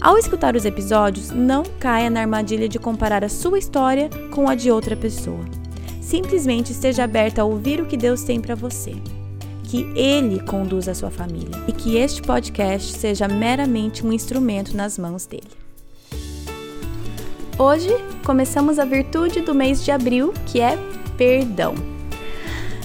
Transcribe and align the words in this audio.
Ao 0.00 0.16
escutar 0.16 0.54
os 0.54 0.64
episódios, 0.64 1.30
não 1.30 1.64
caia 1.80 2.08
na 2.08 2.20
armadilha 2.20 2.68
de 2.68 2.78
comparar 2.78 3.24
a 3.24 3.28
sua 3.28 3.58
história 3.58 4.08
com 4.30 4.48
a 4.48 4.54
de 4.54 4.70
outra 4.70 4.96
pessoa. 4.96 5.44
Simplesmente 6.00 6.70
esteja 6.70 7.02
aberta 7.02 7.42
a 7.42 7.44
ouvir 7.44 7.80
o 7.80 7.86
que 7.86 7.96
Deus 7.96 8.22
tem 8.22 8.40
para 8.40 8.54
você. 8.54 8.94
Que 9.64 9.82
Ele 9.96 10.40
conduza 10.40 10.92
a 10.92 10.94
sua 10.94 11.10
família 11.10 11.50
e 11.66 11.72
que 11.72 11.96
este 11.96 12.22
podcast 12.22 12.92
seja 12.96 13.26
meramente 13.26 14.06
um 14.06 14.12
instrumento 14.12 14.76
nas 14.76 14.96
mãos 14.96 15.26
dele. 15.26 15.50
Hoje 17.58 17.90
começamos 18.24 18.78
a 18.78 18.84
virtude 18.84 19.40
do 19.40 19.52
mês 19.52 19.84
de 19.84 19.90
abril, 19.90 20.32
que 20.46 20.60
é 20.60 20.78
perdão. 21.16 21.97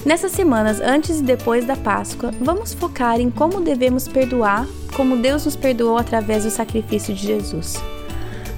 Nessas 0.04 0.32
semanas 0.32 0.82
antes 0.82 1.20
e 1.20 1.22
depois 1.22 1.64
da 1.64 1.76
Páscoa, 1.76 2.30
vamos 2.38 2.74
focar 2.74 3.18
em 3.18 3.30
como 3.30 3.62
devemos 3.62 4.06
perdoar 4.06 4.66
como 4.94 5.16
Deus 5.16 5.46
nos 5.46 5.56
perdoou 5.56 5.96
através 5.96 6.44
do 6.44 6.50
sacrifício 6.50 7.14
de 7.14 7.26
Jesus. 7.26 7.82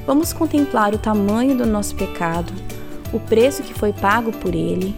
Vamos 0.04 0.32
contemplar 0.32 0.92
o 0.92 0.98
tamanho 0.98 1.56
do 1.56 1.64
nosso 1.64 1.94
pecado, 1.94 2.52
o 3.12 3.20
preço 3.20 3.62
que 3.62 3.72
foi 3.72 3.92
pago 3.92 4.32
por 4.32 4.56
ele, 4.56 4.94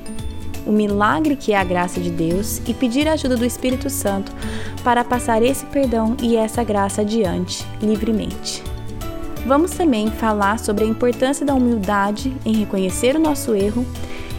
o 0.67 0.73
milagre 0.73 1.37
que 1.37 1.53
é 1.53 1.59
a 1.59 1.65
graça 1.65 2.01
de 2.01 2.11
Deus 2.11 2.63
e 2.67 2.73
pedir 2.73 3.07
a 3.07 3.13
ajuda 3.13 3.37
do 3.37 3.45
Espírito 3.45 3.91
Santo 3.91 4.33
para 4.83 5.05
passar 5.05 5.43
esse 5.43 5.67
perdão 5.67 6.17
e 6.23 6.35
essa 6.35 6.65
graça 6.65 7.03
adiante 7.03 7.65
livremente. 7.81 8.63
Vamos 9.47 9.73
também 9.73 10.11
falar 10.11 10.59
sobre 10.59 10.85
a 10.85 10.89
importância 10.89 11.45
da 11.45 11.55
humildade 11.55 12.35
em 12.45 12.55
reconhecer 12.55 13.17
o 13.17 13.21
nosso 13.21 13.55
erro 13.55 13.87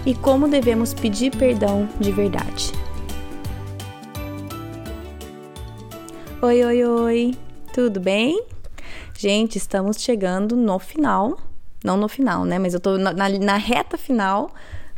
e 0.10 0.16
como 0.16 0.48
devemos 0.48 0.92
pedir 0.92 1.30
perdão 1.38 1.88
de 2.00 2.12
verdade. 2.12 2.72
Oi, 6.42 6.66
oi, 6.66 6.84
oi, 6.84 7.36
tudo 7.72 8.00
bem? 8.00 8.44
Gente, 9.16 9.60
estamos 9.60 10.02
chegando 10.02 10.56
no 10.56 10.80
final, 10.80 11.38
não 11.84 11.96
no 11.96 12.10
final, 12.10 12.44
né? 12.44 12.58
Mas 12.58 12.74
eu 12.74 12.80
tô 12.80 12.98
na, 12.98 13.14
na 13.14 13.58
reta 13.58 14.00
final 14.00 14.52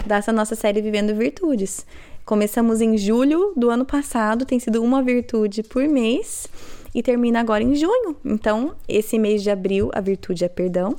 dessa 0.08 0.32
nossa 0.32 0.56
série 0.56 0.82
Vivendo 0.82 1.14
Virtudes. 1.14 1.86
Começamos 2.24 2.80
em 2.80 2.98
julho 2.98 3.52
do 3.58 3.70
ano 3.70 3.84
passado, 3.84 4.46
tem 4.46 4.62
sido 4.62 4.82
uma 4.82 5.04
virtude 5.04 5.62
por 5.62 5.86
mês 5.90 6.48
e 6.96 7.04
termina 7.04 7.42
agora 7.42 7.62
em 7.62 7.76
junho. 7.76 8.16
Então, 8.24 8.76
esse 8.88 9.20
mês 9.20 9.44
de 9.44 9.50
abril, 9.50 9.92
a 9.94 10.00
virtude 10.00 10.46
é 10.46 10.48
perdão, 10.48 10.96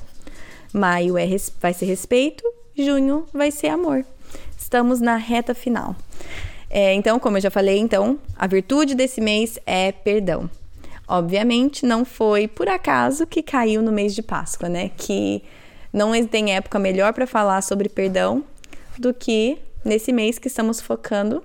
maio 0.71 1.17
é, 1.17 1.25
vai 1.59 1.73
ser 1.73 1.85
respeito, 1.85 2.43
junho 2.77 3.25
vai 3.33 3.51
ser 3.51 3.67
amor. 3.67 4.05
Estamos 4.57 4.99
na 4.99 5.15
reta 5.15 5.53
final. 5.53 5.95
É, 6.69 6.93
então, 6.93 7.19
como 7.19 7.37
eu 7.37 7.41
já 7.41 7.51
falei, 7.51 7.77
então, 7.77 8.17
a 8.35 8.47
virtude 8.47 8.95
desse 8.95 9.21
mês 9.21 9.59
é 9.65 9.91
perdão. 9.91 10.49
Obviamente, 11.07 11.85
não 11.85 12.03
foi 12.03 12.47
por 12.47 12.67
acaso 12.67 13.27
que 13.27 13.43
caiu 13.43 13.81
no 13.81 13.91
mês 13.91 14.15
de 14.15 14.23
Páscoa, 14.23 14.67
né? 14.67 14.89
Que 14.97 15.43
não 15.91 16.11
tem 16.25 16.55
época 16.55 16.79
melhor 16.79 17.13
para 17.13 17.27
falar 17.27 17.61
sobre 17.61 17.87
perdão 17.87 18.43
do 18.97 19.13
que 19.13 19.59
nesse 19.85 20.11
mês 20.11 20.39
que 20.39 20.47
estamos 20.47 20.81
focando 20.81 21.43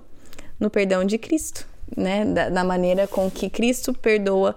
no 0.59 0.69
perdão 0.69 1.03
de 1.03 1.19
Cristo, 1.19 1.67
né? 1.95 2.25
Da, 2.25 2.49
da 2.49 2.63
maneira 2.63 3.05
com 3.05 3.29
que 3.29 3.49
Cristo 3.49 3.93
perdoa 3.93 4.55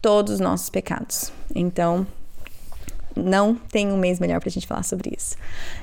todos 0.00 0.34
os 0.34 0.40
nossos 0.40 0.70
pecados. 0.70 1.30
Então, 1.54 2.06
não 3.18 3.54
tem 3.54 3.90
um 3.90 3.96
mês 3.96 4.20
melhor 4.20 4.40
para 4.40 4.48
a 4.48 4.52
gente 4.52 4.66
falar 4.66 4.82
sobre 4.82 5.14
isso. 5.16 5.36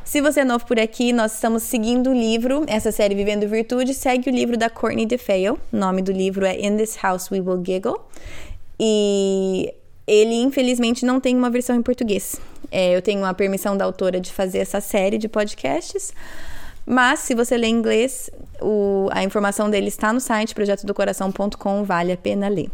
Se 0.04 0.22
você 0.22 0.42
é 0.42 0.46
novo 0.46 0.66
por 0.66 0.80
aqui, 0.80 1.12
nós 1.12 1.34
estamos 1.34 1.64
seguindo 1.64 2.10
o 2.10 2.14
livro, 2.14 2.64
essa 2.68 2.92
série 2.92 3.14
Vivendo 3.16 3.48
Virtude, 3.48 3.94
segue 3.94 4.30
o 4.30 4.34
livro 4.34 4.58
da 4.58 4.70
Courtney 4.70 5.06
DeFeo. 5.06 5.60
O 5.72 5.78
nome 5.78 6.02
do 6.02 6.12
livro 6.12 6.46
é 6.46 6.60
In 6.60 6.78
This 6.78 6.98
House 7.02 7.30
We 7.30 7.42
Will 7.42 7.64
Giggle. 7.64 8.00
E 8.80 9.74
ele, 10.08 10.36
infelizmente, 10.36 11.06
não 11.06 11.20
tem 11.20 11.36
uma 11.36 11.50
versão 11.50 11.76
em 11.76 11.82
português. 11.82 12.40
É, 12.72 12.96
eu 12.96 13.02
tenho 13.02 13.26
a 13.26 13.34
permissão 13.34 13.76
da 13.76 13.86
autora 13.86 14.20
de 14.20 14.32
fazer 14.32 14.60
essa 14.60 14.80
série 14.80 15.18
de 15.18 15.28
podcasts. 15.28 16.14
Mas, 16.86 17.22
se 17.22 17.34
você 17.34 17.58
lê 17.58 17.68
inglês, 17.68 18.30
o, 18.62 19.08
a 19.12 19.24
informação 19.24 19.70
dele 19.70 19.88
está 19.88 20.14
no 20.14 20.20
site 20.20 20.54
projetodocoração.com, 20.54 21.84
vale 21.84 22.12
a 22.12 22.18
pena 22.18 22.48
ler. 22.48 22.70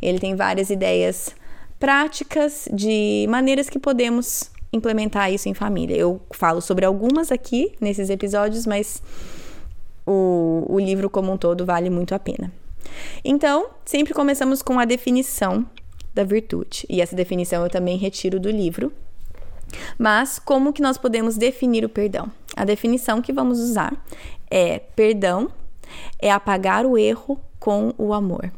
Ele 0.00 0.20
tem 0.20 0.36
várias 0.36 0.70
ideias 0.70 1.34
práticas 1.78 2.68
de 2.72 3.26
maneiras 3.28 3.68
que 3.68 3.78
podemos 3.78 4.50
implementar 4.72 5.32
isso 5.32 5.48
em 5.48 5.54
família. 5.54 5.96
Eu 5.96 6.20
falo 6.32 6.60
sobre 6.60 6.84
algumas 6.84 7.30
aqui 7.30 7.74
nesses 7.80 8.10
episódios, 8.10 8.66
mas 8.66 9.02
o, 10.06 10.64
o 10.68 10.78
livro 10.78 11.10
como 11.10 11.32
um 11.32 11.36
todo 11.36 11.64
vale 11.64 11.90
muito 11.90 12.14
a 12.14 12.18
pena. 12.18 12.52
Então, 13.24 13.68
sempre 13.84 14.14
começamos 14.14 14.62
com 14.62 14.78
a 14.78 14.84
definição 14.84 15.66
da 16.14 16.24
virtude. 16.24 16.86
E 16.88 17.00
essa 17.00 17.14
definição 17.14 17.62
eu 17.62 17.70
também 17.70 17.96
retiro 17.96 18.40
do 18.40 18.50
livro. 18.50 18.92
Mas 19.98 20.38
como 20.38 20.72
que 20.72 20.80
nós 20.80 20.96
podemos 20.96 21.36
definir 21.36 21.84
o 21.84 21.88
perdão? 21.88 22.30
A 22.54 22.64
definição 22.64 23.20
que 23.20 23.32
vamos 23.32 23.58
usar 23.58 23.92
é 24.50 24.78
perdão 24.78 25.50
é 26.18 26.30
apagar 26.30 26.86
o 26.86 26.96
erro 26.96 27.38
com 27.58 27.92
o 27.98 28.12
amor. 28.12 28.50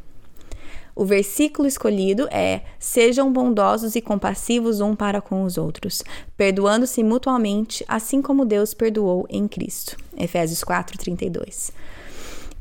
O 0.98 1.04
versículo 1.04 1.68
escolhido 1.68 2.26
é: 2.28 2.62
Sejam 2.76 3.32
bondosos 3.32 3.94
e 3.94 4.00
compassivos 4.00 4.80
um 4.80 4.96
para 4.96 5.20
com 5.20 5.44
os 5.44 5.56
outros, 5.56 6.02
perdoando-se 6.36 7.04
mutuamente, 7.04 7.84
assim 7.86 8.20
como 8.20 8.44
Deus 8.44 8.74
perdoou 8.74 9.24
em 9.30 9.46
Cristo. 9.46 9.96
Efésios 10.16 10.64
4:32. 10.64 11.70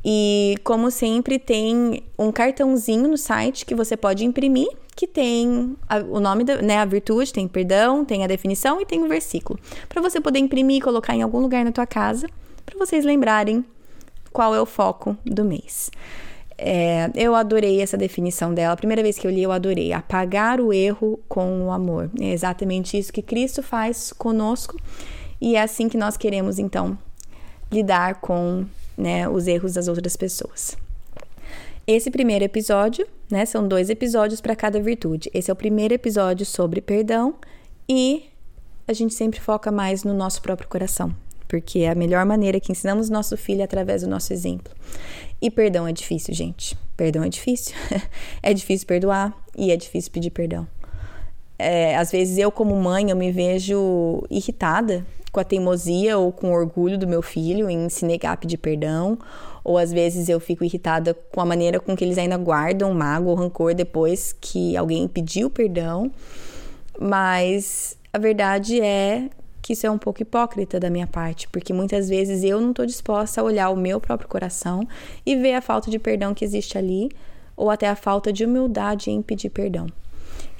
E 0.04 0.56
como 0.62 0.88
sempre 0.88 1.36
tem 1.40 2.04
um 2.16 2.30
cartãozinho 2.30 3.08
no 3.08 3.18
site 3.18 3.66
que 3.66 3.74
você 3.74 3.96
pode 3.96 4.24
imprimir, 4.24 4.68
que 4.94 5.08
tem 5.08 5.76
a, 5.88 5.98
o 5.98 6.20
nome 6.20 6.44
da, 6.44 6.62
né, 6.62 6.78
a 6.78 6.84
virtude, 6.84 7.32
tem 7.32 7.48
perdão, 7.48 8.04
tem 8.04 8.22
a 8.22 8.28
definição 8.28 8.80
e 8.80 8.86
tem 8.86 9.02
o 9.02 9.08
versículo, 9.08 9.58
para 9.88 10.00
você 10.00 10.20
poder 10.20 10.38
imprimir 10.38 10.76
e 10.76 10.80
colocar 10.80 11.12
em 11.12 11.22
algum 11.22 11.40
lugar 11.40 11.64
na 11.64 11.72
tua 11.72 11.86
casa, 11.88 12.28
para 12.64 12.78
vocês 12.78 13.04
lembrarem 13.04 13.64
qual 14.32 14.54
é 14.54 14.60
o 14.60 14.66
foco 14.66 15.16
do 15.24 15.44
mês. 15.44 15.90
É, 16.58 17.10
eu 17.14 17.36
adorei 17.36 17.80
essa 17.80 17.96
definição 17.96 18.52
dela. 18.52 18.74
A 18.74 18.76
primeira 18.76 19.02
vez 19.02 19.16
que 19.16 19.26
eu 19.26 19.30
li, 19.30 19.42
eu 19.42 19.52
adorei. 19.52 19.92
Apagar 19.92 20.60
o 20.60 20.72
erro 20.72 21.20
com 21.28 21.66
o 21.66 21.70
amor. 21.70 22.10
É 22.20 22.32
exatamente 22.32 22.98
isso 22.98 23.12
que 23.12 23.22
Cristo 23.22 23.62
faz 23.62 24.12
conosco 24.12 24.76
e 25.40 25.54
é 25.54 25.62
assim 25.62 25.88
que 25.88 25.96
nós 25.96 26.16
queremos, 26.16 26.58
então, 26.58 26.98
lidar 27.70 28.16
com 28.20 28.66
né, 28.96 29.28
os 29.28 29.46
erros 29.46 29.74
das 29.74 29.86
outras 29.86 30.16
pessoas. 30.16 30.76
Esse 31.86 32.10
primeiro 32.10 32.44
episódio, 32.44 33.06
né, 33.30 33.46
são 33.46 33.66
dois 33.66 33.88
episódios 33.88 34.40
para 34.40 34.56
cada 34.56 34.80
virtude. 34.80 35.30
Esse 35.32 35.50
é 35.50 35.52
o 35.52 35.56
primeiro 35.56 35.94
episódio 35.94 36.44
sobre 36.44 36.80
perdão 36.80 37.36
e 37.88 38.24
a 38.86 38.92
gente 38.92 39.14
sempre 39.14 39.40
foca 39.40 39.70
mais 39.70 40.02
no 40.02 40.12
nosso 40.12 40.42
próprio 40.42 40.68
coração, 40.68 41.14
porque 41.46 41.80
é 41.80 41.90
a 41.90 41.94
melhor 41.94 42.26
maneira 42.26 42.58
que 42.58 42.72
ensinamos 42.72 43.08
nosso 43.08 43.36
filho 43.36 43.62
através 43.62 44.02
do 44.02 44.08
nosso 44.08 44.32
exemplo. 44.32 44.72
E 45.40 45.50
perdão 45.50 45.86
é 45.86 45.92
difícil, 45.92 46.34
gente. 46.34 46.76
Perdão 46.96 47.22
é 47.22 47.28
difícil. 47.28 47.74
é 48.42 48.52
difícil 48.52 48.86
perdoar 48.86 49.36
e 49.56 49.70
é 49.70 49.76
difícil 49.76 50.10
pedir 50.10 50.30
perdão. 50.30 50.66
É, 51.58 51.96
às 51.96 52.10
vezes 52.10 52.38
eu, 52.38 52.52
como 52.52 52.74
mãe, 52.76 53.10
eu 53.10 53.16
me 53.16 53.32
vejo 53.32 54.22
irritada 54.30 55.04
com 55.32 55.40
a 55.40 55.44
teimosia 55.44 56.16
ou 56.16 56.32
com 56.32 56.50
o 56.50 56.54
orgulho 56.54 56.96
do 56.96 57.06
meu 57.06 57.22
filho 57.22 57.68
em 57.68 57.88
se 57.88 58.04
negar 58.04 58.32
a 58.32 58.36
pedir 58.36 58.58
perdão, 58.58 59.18
ou 59.62 59.76
às 59.76 59.92
vezes 59.92 60.28
eu 60.28 60.40
fico 60.40 60.64
irritada 60.64 61.14
com 61.14 61.40
a 61.40 61.44
maneira 61.44 61.78
com 61.78 61.96
que 61.96 62.04
eles 62.04 62.16
ainda 62.16 62.36
guardam 62.36 62.94
mágoa 62.94 63.30
ou 63.30 63.36
rancor 63.36 63.74
depois 63.74 64.32
que 64.32 64.76
alguém 64.76 65.06
pediu 65.06 65.50
perdão. 65.50 66.10
Mas 66.98 67.96
a 68.12 68.18
verdade 68.18 68.80
é 68.80 69.28
que 69.62 69.72
isso 69.72 69.86
é 69.86 69.90
um 69.90 69.98
pouco 69.98 70.22
hipócrita 70.22 70.78
da 70.78 70.90
minha 70.90 71.06
parte, 71.06 71.48
porque 71.48 71.72
muitas 71.72 72.08
vezes 72.08 72.42
eu 72.42 72.60
não 72.60 72.70
estou 72.70 72.86
disposta 72.86 73.40
a 73.40 73.44
olhar 73.44 73.70
o 73.70 73.76
meu 73.76 74.00
próprio 74.00 74.28
coração 74.28 74.86
e 75.24 75.36
ver 75.36 75.54
a 75.54 75.60
falta 75.60 75.90
de 75.90 75.98
perdão 75.98 76.34
que 76.34 76.44
existe 76.44 76.78
ali, 76.78 77.10
ou 77.56 77.70
até 77.70 77.88
a 77.88 77.96
falta 77.96 78.32
de 78.32 78.44
humildade 78.44 79.10
em 79.10 79.20
pedir 79.20 79.50
perdão. 79.50 79.86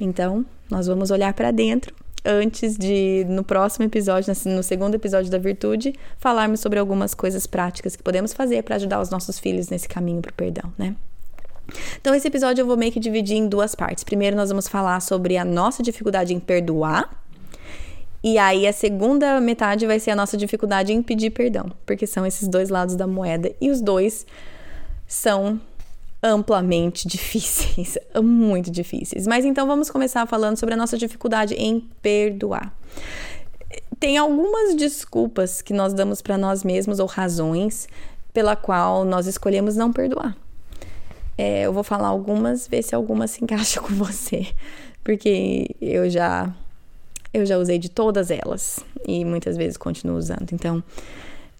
Então, 0.00 0.44
nós 0.70 0.86
vamos 0.86 1.10
olhar 1.10 1.32
para 1.32 1.50
dentro 1.50 1.94
antes 2.24 2.76
de, 2.76 3.24
no 3.28 3.44
próximo 3.44 3.84
episódio, 3.84 4.32
no 4.46 4.62
segundo 4.62 4.94
episódio 4.94 5.30
da 5.30 5.38
virtude, 5.38 5.94
falarmos 6.18 6.60
sobre 6.60 6.78
algumas 6.78 7.14
coisas 7.14 7.46
práticas 7.46 7.96
que 7.96 8.02
podemos 8.02 8.32
fazer 8.32 8.62
para 8.62 8.76
ajudar 8.76 9.00
os 9.00 9.10
nossos 9.10 9.38
filhos 9.38 9.68
nesse 9.68 9.88
caminho 9.88 10.20
para 10.20 10.30
o 10.30 10.34
perdão, 10.34 10.72
né? 10.76 10.94
Então, 12.00 12.14
esse 12.14 12.26
episódio 12.26 12.62
eu 12.62 12.66
vou 12.66 12.76
meio 12.76 12.90
que 12.90 13.00
dividir 13.00 13.36
em 13.36 13.46
duas 13.46 13.74
partes. 13.74 14.02
Primeiro, 14.02 14.34
nós 14.36 14.48
vamos 14.48 14.66
falar 14.66 15.00
sobre 15.00 15.36
a 15.36 15.44
nossa 15.44 15.82
dificuldade 15.82 16.34
em 16.34 16.40
perdoar 16.40 17.10
E 18.22 18.36
aí 18.36 18.66
a 18.66 18.72
segunda 18.72 19.40
metade 19.40 19.86
vai 19.86 20.00
ser 20.00 20.10
a 20.10 20.16
nossa 20.16 20.36
dificuldade 20.36 20.92
em 20.92 21.02
pedir 21.02 21.30
perdão, 21.30 21.70
porque 21.86 22.06
são 22.06 22.26
esses 22.26 22.48
dois 22.48 22.68
lados 22.68 22.96
da 22.96 23.06
moeda 23.06 23.52
e 23.60 23.70
os 23.70 23.80
dois 23.80 24.26
são 25.06 25.60
amplamente 26.22 27.06
difíceis, 27.08 27.96
muito 28.22 28.70
difíceis. 28.70 29.26
Mas 29.26 29.44
então 29.44 29.66
vamos 29.66 29.90
começar 29.90 30.26
falando 30.26 30.56
sobre 30.56 30.74
a 30.74 30.76
nossa 30.76 30.98
dificuldade 30.98 31.54
em 31.54 31.80
perdoar. 32.02 32.74
Tem 34.00 34.16
algumas 34.16 34.74
desculpas 34.74 35.62
que 35.62 35.72
nós 35.72 35.92
damos 35.92 36.22
para 36.22 36.38
nós 36.38 36.64
mesmos 36.64 36.98
ou 36.98 37.06
razões 37.06 37.88
pela 38.32 38.56
qual 38.56 39.04
nós 39.04 39.26
escolhemos 39.26 39.76
não 39.76 39.92
perdoar. 39.92 40.36
É, 41.36 41.62
eu 41.62 41.72
vou 41.72 41.84
falar 41.84 42.08
algumas, 42.08 42.66
ver 42.66 42.82
se 42.82 42.94
alguma 42.94 43.28
se 43.28 43.42
encaixa 43.42 43.78
com 43.82 43.94
você, 43.94 44.48
porque 45.04 45.74
eu 45.80 46.10
já 46.10 46.52
eu 47.32 47.44
já 47.44 47.58
usei 47.58 47.78
de 47.78 47.88
todas 47.88 48.30
elas 48.30 48.80
e 49.06 49.24
muitas 49.24 49.56
vezes 49.56 49.76
continuo 49.76 50.16
usando. 50.16 50.52
Então, 50.52 50.82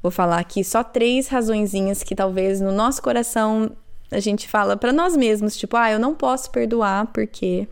vou 0.03 0.11
falar 0.11 0.38
aqui 0.38 0.65
só 0.65 0.82
três 0.82 1.29
razõezinhas 1.29 2.03
que 2.03 2.15
talvez 2.15 2.61
no 2.61 2.73
nosso 2.73 3.03
coração 3.03 3.70
a 4.11 4.20
gente 4.20 4.49
fala 4.49 4.76
para 4.76 4.93
nós 4.93 5.17
mesmos, 5.17 5.56
tipo, 5.56 5.76
ah, 5.76 5.91
eu 5.91 5.99
não 5.99 6.15
posso 6.15 6.50
perdoar 6.50 7.06
porque 7.09 7.69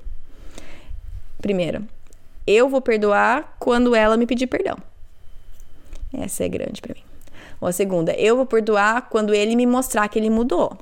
primeiro, 1.41 1.87
eu 2.47 2.69
vou 2.69 2.81
perdoar 2.81 3.57
quando 3.59 3.95
ela 3.95 4.17
me 4.17 4.27
pedir 4.27 4.47
perdão. 4.47 4.77
Essa 6.13 6.45
é 6.45 6.49
grande 6.49 6.81
para 6.81 6.95
mim. 6.95 7.03
Ou 7.61 7.69
a 7.69 7.73
segunda, 7.73 8.13
eu 8.15 8.37
vou 8.37 8.47
perdoar 8.47 9.09
quando 9.09 9.35
ele 9.35 9.57
me 9.57 9.67
mostrar 9.67 10.09
que 10.09 10.19
ele 10.19 10.31
mudou. 10.31 10.77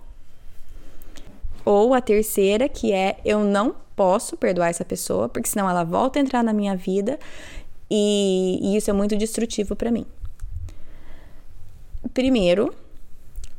Ou 1.64 1.94
a 1.94 2.00
terceira, 2.00 2.68
que 2.68 2.92
é 2.92 3.16
eu 3.24 3.40
não 3.40 3.76
posso 3.96 4.36
perdoar 4.36 4.68
essa 4.68 4.84
pessoa, 4.84 5.28
porque 5.28 5.48
senão 5.48 5.68
ela 5.68 5.84
volta 5.84 6.18
a 6.18 6.22
entrar 6.22 6.42
na 6.42 6.52
minha 6.52 6.76
vida 6.76 7.18
e, 7.90 8.58
e 8.62 8.76
isso 8.76 8.90
é 8.90 8.92
muito 8.92 9.16
destrutivo 9.16 9.76
para 9.76 9.90
mim. 9.90 10.06
Primeiro, 12.12 12.74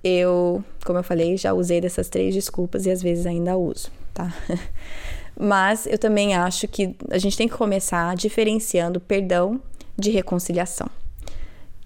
eu, 0.03 0.63
como 0.85 0.99
eu 0.99 1.03
falei, 1.03 1.35
já 1.37 1.53
usei 1.53 1.81
dessas 1.81 2.09
três 2.09 2.33
desculpas 2.33 2.85
e 2.85 2.91
às 2.91 3.01
vezes 3.01 3.25
ainda 3.25 3.57
uso, 3.57 3.89
tá? 4.13 4.33
Mas 5.37 5.85
eu 5.85 5.97
também 5.97 6.35
acho 6.35 6.67
que 6.67 6.95
a 7.09 7.17
gente 7.17 7.35
tem 7.35 7.47
que 7.47 7.55
começar 7.55 8.15
diferenciando 8.15 8.99
perdão 8.99 9.59
de 9.97 10.09
reconciliação, 10.11 10.87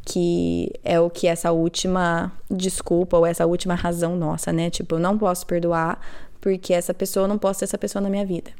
que 0.06 0.72
é 0.84 1.00
o 1.00 1.10
que 1.10 1.28
essa 1.28 1.51
última 1.51 2.31
desculpa 2.50 3.18
ou 3.18 3.25
essa 3.25 3.46
última 3.46 3.74
razão 3.74 4.16
nossa, 4.16 4.51
né? 4.51 4.69
Tipo, 4.69 4.96
eu 4.96 5.00
não 5.00 5.18
posso 5.18 5.48
perdoar 5.48 6.00
porque 6.41 6.74
essa 6.74 6.94
pessoa, 6.94 7.25
eu 7.25 7.27
não 7.27 7.38
posso 7.38 7.59
ter 7.59 7.65
essa 7.65 7.77
pessoa 7.77 8.01
na 8.01 8.09
minha 8.09 8.25
vida. 8.25 8.51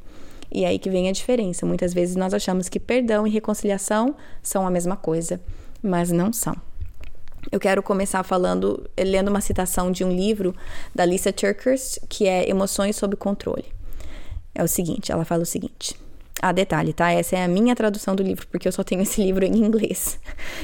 E 0.52 0.66
aí 0.66 0.80
que 0.80 0.90
vem 0.90 1.08
a 1.08 1.12
diferença. 1.12 1.66
Muitas 1.66 1.94
vezes 1.94 2.16
nós 2.16 2.34
achamos 2.34 2.68
que 2.68 2.80
perdão 2.80 3.28
e 3.28 3.30
reconciliação 3.30 4.16
são 4.42 4.66
a 4.66 4.72
mesma 4.72 4.96
coisa, 4.96 5.40
mas 5.82 6.12
não 6.12 6.34
são. 6.34 6.56
Eu 7.52 7.60
quero 7.60 7.82
começar 7.82 8.22
falando, 8.24 8.90
lendo 8.98 9.30
uma 9.30 9.42
citação 9.42 9.92
de 9.92 10.04
um 10.04 10.12
livro 10.12 10.54
da 10.94 11.06
Lisa 11.06 11.32
Turkhurst, 11.32 12.00
que 12.10 12.28
é 12.28 12.50
Emoções 12.50 12.96
sob 12.96 13.16
Controle. 13.16 13.66
É 14.54 14.64
o 14.64 14.68
seguinte, 14.68 15.12
ela 15.12 15.24
fala 15.24 15.44
o 15.44 15.46
seguinte: 15.46 15.96
ah, 16.42 16.52
detalhe, 16.52 16.94
tá? 16.94 17.12
Essa 17.12 17.38
é 17.38 17.44
a 17.44 17.48
minha 17.48 17.76
tradução 17.76 18.16
do 18.16 18.24
livro, 18.24 18.48
porque 18.48 18.68
eu 18.68 18.72
só 18.72 18.84
tenho 18.84 19.02
esse 19.04 19.22
livro 19.22 19.46
em 19.46 19.58
inglês. 19.58 20.20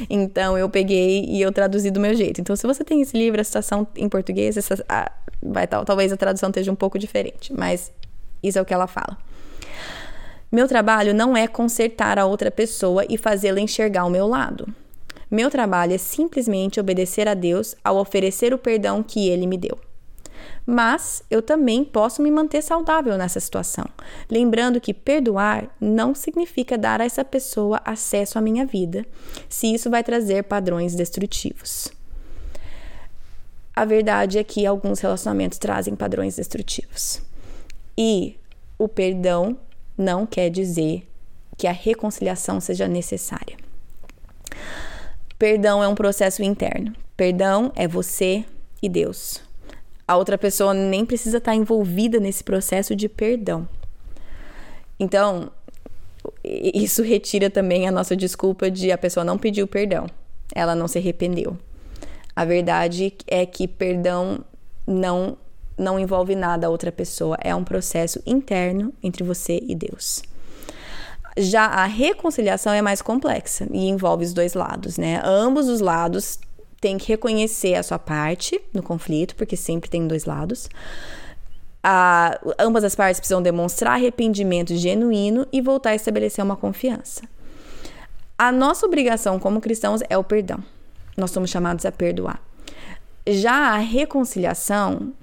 Então 0.10 0.58
eu 0.58 0.70
peguei 0.70 1.26
e 1.26 1.42
eu 1.42 1.52
traduzi 1.52 1.92
do 1.92 2.00
meu 2.00 2.14
jeito. 2.14 2.42
Então, 2.42 2.56
se 2.56 2.66
você 2.66 2.84
tem 2.84 3.02
esse 3.02 3.18
livro, 3.18 3.40
a 3.40 3.44
citação 3.44 3.86
em 3.96 4.08
português, 4.08 4.58
essa, 4.58 4.84
ah, 4.88 5.12
vai 5.42 5.68
tal, 5.68 5.84
talvez 5.84 6.12
a 6.12 6.18
tradução 6.18 6.50
esteja 6.50 6.72
um 6.72 6.76
pouco 6.76 6.98
diferente, 6.98 7.54
mas 7.54 7.92
isso 8.42 8.58
é 8.58 8.62
o 8.62 8.66
que 8.66 8.74
ela 8.74 8.88
fala. 8.88 9.18
Meu 10.52 10.68
trabalho 10.68 11.14
não 11.14 11.36
é 11.36 11.48
consertar 11.48 12.18
a 12.18 12.26
outra 12.26 12.50
pessoa 12.50 13.06
e 13.10 13.18
fazê-la 13.18 13.60
enxergar 13.60 14.06
o 14.06 14.10
meu 14.10 14.28
lado. 14.28 14.68
Meu 15.30 15.50
trabalho 15.50 15.94
é 15.94 15.98
simplesmente 15.98 16.80
obedecer 16.80 17.28
a 17.28 17.34
Deus 17.34 17.76
ao 17.84 17.98
oferecer 17.98 18.54
o 18.54 18.58
perdão 18.58 19.04
que 19.04 19.28
ele 19.28 19.48
me 19.48 19.58
deu. 19.58 19.78
Mas 20.66 21.24
eu 21.30 21.42
também 21.42 21.84
posso 21.84 22.22
me 22.22 22.32
manter 22.32 22.62
saudável 22.62 23.18
nessa 23.18 23.40
situação, 23.40 23.86
lembrando 24.30 24.82
que 24.82 24.94
perdoar 24.94 25.70
não 25.80 26.16
significa 26.16 26.78
dar 26.78 27.02
a 27.02 27.06
essa 27.06 27.24
pessoa 27.24 27.82
acesso 27.86 28.38
à 28.38 28.42
minha 28.42 28.66
vida, 28.66 29.06
se 29.48 29.74
isso 29.74 29.90
vai 29.90 30.04
trazer 30.04 30.44
padrões 30.44 30.96
destrutivos. 30.96 31.92
A 33.76 33.84
verdade 33.84 34.40
é 34.40 34.44
que 34.44 34.66
alguns 34.66 35.00
relacionamentos 35.00 35.58
trazem 35.58 35.96
padrões 35.96 36.38
destrutivos. 36.38 37.22
E 37.98 38.38
o 38.78 38.88
perdão 38.88 39.58
não 39.98 40.26
quer 40.26 40.50
dizer 40.50 41.08
que 41.58 41.68
a 41.68 41.72
reconciliação 41.72 42.60
seja 42.60 42.88
necessária. 42.88 43.58
Perdão 45.38 45.84
é 45.84 45.88
um 45.88 45.96
processo 45.96 46.42
interno. 46.42 46.94
Perdão 47.18 47.72
é 47.76 47.88
você 47.88 48.46
e 48.82 48.88
Deus. 48.88 49.45
A 50.08 50.18
outra 50.18 50.38
pessoa 50.38 50.74
nem 50.74 51.06
precisa 51.06 51.38
estar 51.38 51.56
envolvida 51.56 52.20
nesse 52.20 52.44
processo 52.44 52.96
de 52.96 53.10
perdão. 53.10 53.68
Então, 55.00 55.52
isso 56.44 57.02
retira 57.02 57.50
também 57.50 57.88
a 57.88 57.92
nossa 57.92 58.16
desculpa 58.16 58.70
de 58.70 58.92
a 58.92 58.98
pessoa 58.98 59.24
não 59.24 59.38
pediu 59.38 59.68
perdão, 59.68 60.08
ela 60.54 60.76
não 60.76 60.88
se 60.88 60.98
arrependeu. 60.98 61.58
A 62.36 62.46
verdade 62.46 63.14
é 63.28 63.46
que 63.46 63.68
perdão 63.68 64.40
não 64.86 65.38
não 65.78 66.00
envolve 66.00 66.36
nada 66.36 66.68
a 66.68 66.70
outra 66.70 66.90
pessoa, 66.90 67.38
é 67.42 67.54
um 67.54 67.64
processo 67.64 68.22
interno 68.26 68.94
entre 69.04 69.26
você 69.26 69.60
e 69.62 69.76
Deus. 69.76 70.24
Já 71.38 71.66
a 71.66 71.86
reconciliação 71.86 72.72
é 72.72 72.82
mais 72.82 73.02
complexa 73.02 73.68
e 73.70 73.90
envolve 73.90 74.24
os 74.24 74.34
dois 74.34 74.54
lados, 74.54 74.98
né? 74.98 75.22
Ambos 75.26 75.68
os 75.68 75.82
lados 75.82 76.40
têm 76.80 76.98
que 76.98 77.08
reconhecer 77.08 77.76
a 77.76 77.84
sua 77.84 78.00
parte 78.00 78.60
no 78.74 78.84
conflito, 78.84 79.36
porque 79.36 79.56
sempre 79.56 79.90
tem 79.90 80.08
dois 80.08 80.26
lados. 80.26 80.70
A, 81.84 82.40
ambas 82.60 82.84
as 82.84 82.96
partes 82.96 83.20
precisam 83.20 83.42
demonstrar 83.42 83.94
arrependimento 83.94 84.76
genuíno 84.76 85.46
e 85.52 85.62
voltar 85.62 85.92
a 85.92 85.96
estabelecer 85.96 86.44
uma 86.44 86.56
confiança. 86.56 87.24
A 88.38 88.52
nossa 88.52 88.86
obrigação 88.86 89.40
como 89.40 89.62
cristãos 89.62 90.02
é 90.10 90.18
o 90.18 90.24
perdão. 90.24 90.60
Nós 91.16 91.32
somos 91.32 91.50
chamados 91.50 91.86
a 91.86 91.92
perdoar. 91.92 92.42
Já 93.28 93.74
a 93.74 93.78
reconciliação, 93.78 95.14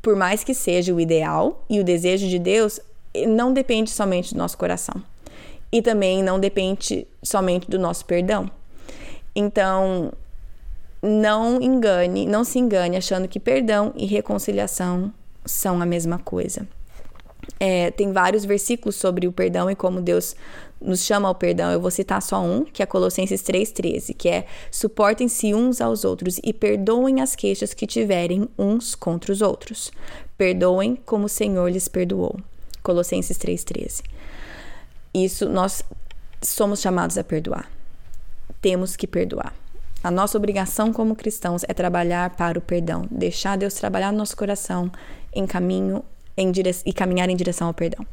por 0.00 0.16
mais 0.16 0.42
que 0.42 0.54
seja 0.54 0.94
o 0.94 1.00
ideal 1.00 1.64
e 1.68 1.78
o 1.80 1.84
desejo 1.84 2.28
de 2.28 2.38
Deus, 2.38 2.80
não 3.28 3.52
depende 3.52 3.90
somente 3.90 4.34
do 4.34 4.38
nosso 4.38 4.56
coração 4.56 5.02
e 5.74 5.82
também 5.82 6.22
não 6.22 6.38
depende 6.38 7.04
somente 7.20 7.68
do 7.68 7.80
nosso 7.80 8.04
perdão. 8.04 8.48
Então, 9.34 10.12
não 11.04 11.60
engane, 11.60 12.24
não 12.24 12.44
se 12.44 12.58
engane 12.58 12.96
achando 12.96 13.28
que 13.28 13.38
perdão 13.38 13.92
e 13.94 14.06
reconciliação 14.06 15.12
são 15.44 15.82
a 15.82 15.86
mesma 15.86 16.18
coisa. 16.18 16.66
É, 17.60 17.90
tem 17.90 18.10
vários 18.10 18.44
versículos 18.46 18.96
sobre 18.96 19.28
o 19.28 19.32
perdão 19.32 19.70
e 19.70 19.76
como 19.76 20.00
Deus 20.00 20.34
nos 20.80 21.04
chama 21.04 21.28
ao 21.28 21.34
perdão. 21.34 21.70
Eu 21.70 21.78
vou 21.78 21.90
citar 21.90 22.22
só 22.22 22.40
um, 22.40 22.64
que 22.64 22.82
é 22.82 22.86
Colossenses 22.86 23.42
3,13, 23.42 24.14
que 24.16 24.30
é 24.30 24.46
suportem-se 24.70 25.54
uns 25.54 25.82
aos 25.82 26.04
outros 26.04 26.40
e 26.42 26.54
perdoem 26.54 27.20
as 27.20 27.36
queixas 27.36 27.74
que 27.74 27.86
tiverem 27.86 28.48
uns 28.58 28.94
contra 28.94 29.30
os 29.30 29.42
outros. 29.42 29.92
Perdoem 30.38 30.96
como 31.04 31.26
o 31.26 31.28
Senhor 31.28 31.70
lhes 31.70 31.86
perdoou. 31.86 32.36
Colossenses 32.82 33.36
3,13. 33.36 34.02
Isso 35.12 35.48
nós 35.50 35.84
somos 36.40 36.80
chamados 36.80 37.18
a 37.18 37.24
perdoar. 37.24 37.70
Temos 38.62 38.96
que 38.96 39.06
perdoar. 39.06 39.54
A 40.04 40.10
nossa 40.10 40.36
obrigação 40.36 40.92
como 40.92 41.16
cristãos 41.16 41.64
é 41.66 41.72
trabalhar 41.72 42.36
para 42.36 42.58
o 42.58 42.62
perdão, 42.62 43.08
deixar 43.10 43.56
Deus 43.56 43.72
trabalhar 43.72 44.12
no 44.12 44.18
nosso 44.18 44.36
coração 44.36 44.92
em 45.32 45.46
caminho 45.46 46.04
em 46.36 46.52
dire... 46.52 46.70
e 46.84 46.92
caminhar 46.92 47.30
em 47.30 47.36
direção 47.36 47.68
ao 47.68 47.74
perdão. 47.74 48.06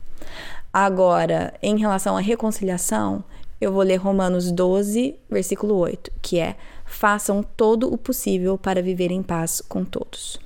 Agora, 0.71 1.53
em 1.61 1.77
relação 1.77 2.15
à 2.15 2.21
reconciliação, 2.21 3.21
eu 3.59 3.73
vou 3.73 3.83
ler 3.83 3.97
Romanos 3.97 4.49
12, 4.51 5.15
versículo 5.29 5.75
8, 5.75 6.11
que 6.21 6.39
é: 6.39 6.55
Façam 6.85 7.43
todo 7.43 7.93
o 7.93 7.97
possível 7.97 8.57
para 8.57 8.81
viver 8.81 9.11
em 9.11 9.21
paz 9.21 9.61
com 9.61 9.83
todos. 9.83 10.39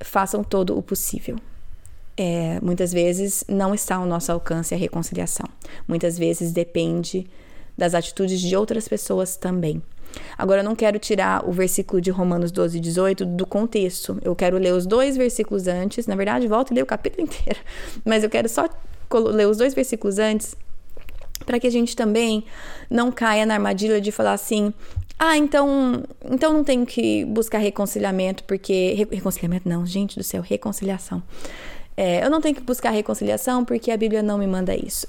Façam 0.00 0.42
todo 0.42 0.76
o 0.76 0.82
possível 0.82 1.36
é, 2.22 2.60
muitas 2.60 2.92
vezes 2.92 3.42
não 3.48 3.74
está 3.74 3.96
ao 3.96 4.04
nosso 4.04 4.30
alcance 4.30 4.74
a 4.74 4.76
reconciliação. 4.76 5.46
Muitas 5.88 6.18
vezes 6.18 6.52
depende 6.52 7.26
das 7.78 7.94
atitudes 7.94 8.38
de 8.42 8.54
outras 8.54 8.86
pessoas 8.86 9.36
também. 9.36 9.82
Agora, 10.36 10.60
eu 10.60 10.64
não 10.64 10.74
quero 10.74 10.98
tirar 10.98 11.48
o 11.48 11.52
versículo 11.52 12.00
de 12.00 12.10
Romanos 12.10 12.50
12, 12.50 12.80
18 12.80 13.24
do 13.24 13.46
contexto. 13.46 14.18
Eu 14.22 14.34
quero 14.34 14.58
ler 14.58 14.72
os 14.72 14.86
dois 14.86 15.16
versículos 15.16 15.66
antes. 15.66 16.06
Na 16.06 16.16
verdade, 16.16 16.46
volto 16.48 16.70
e 16.70 16.74
ler 16.74 16.82
o 16.82 16.86
capítulo 16.86 17.22
inteiro. 17.28 17.60
Mas 18.04 18.22
eu 18.24 18.30
quero 18.30 18.48
só 18.48 18.68
ler 19.12 19.46
os 19.46 19.56
dois 19.56 19.74
versículos 19.74 20.18
antes 20.18 20.56
para 21.44 21.58
que 21.58 21.66
a 21.66 21.70
gente 21.70 21.96
também 21.96 22.44
não 22.88 23.10
caia 23.10 23.44
na 23.46 23.54
armadilha 23.54 24.00
de 24.00 24.12
falar 24.12 24.32
assim: 24.32 24.72
ah, 25.18 25.36
então, 25.36 26.02
então 26.24 26.52
não 26.52 26.64
tenho 26.64 26.86
que 26.86 27.24
buscar 27.26 27.58
reconciliamento, 27.58 28.44
porque. 28.44 29.06
Reconciliamento 29.10 29.68
não, 29.68 29.84
gente 29.84 30.16
do 30.16 30.24
céu, 30.24 30.42
reconciliação. 30.42 31.22
É, 31.96 32.24
eu 32.24 32.30
não 32.30 32.40
tenho 32.40 32.54
que 32.54 32.62
buscar 32.62 32.90
reconciliação 32.90 33.62
porque 33.62 33.90
a 33.90 33.96
Bíblia 33.96 34.22
não 34.22 34.38
me 34.38 34.46
manda 34.46 34.74
isso. 34.74 35.06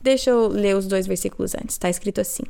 Deixa 0.00 0.30
eu 0.30 0.48
ler 0.48 0.74
os 0.74 0.86
dois 0.86 1.06
versículos 1.06 1.54
antes. 1.54 1.74
Está 1.74 1.90
escrito 1.90 2.20
assim: 2.20 2.44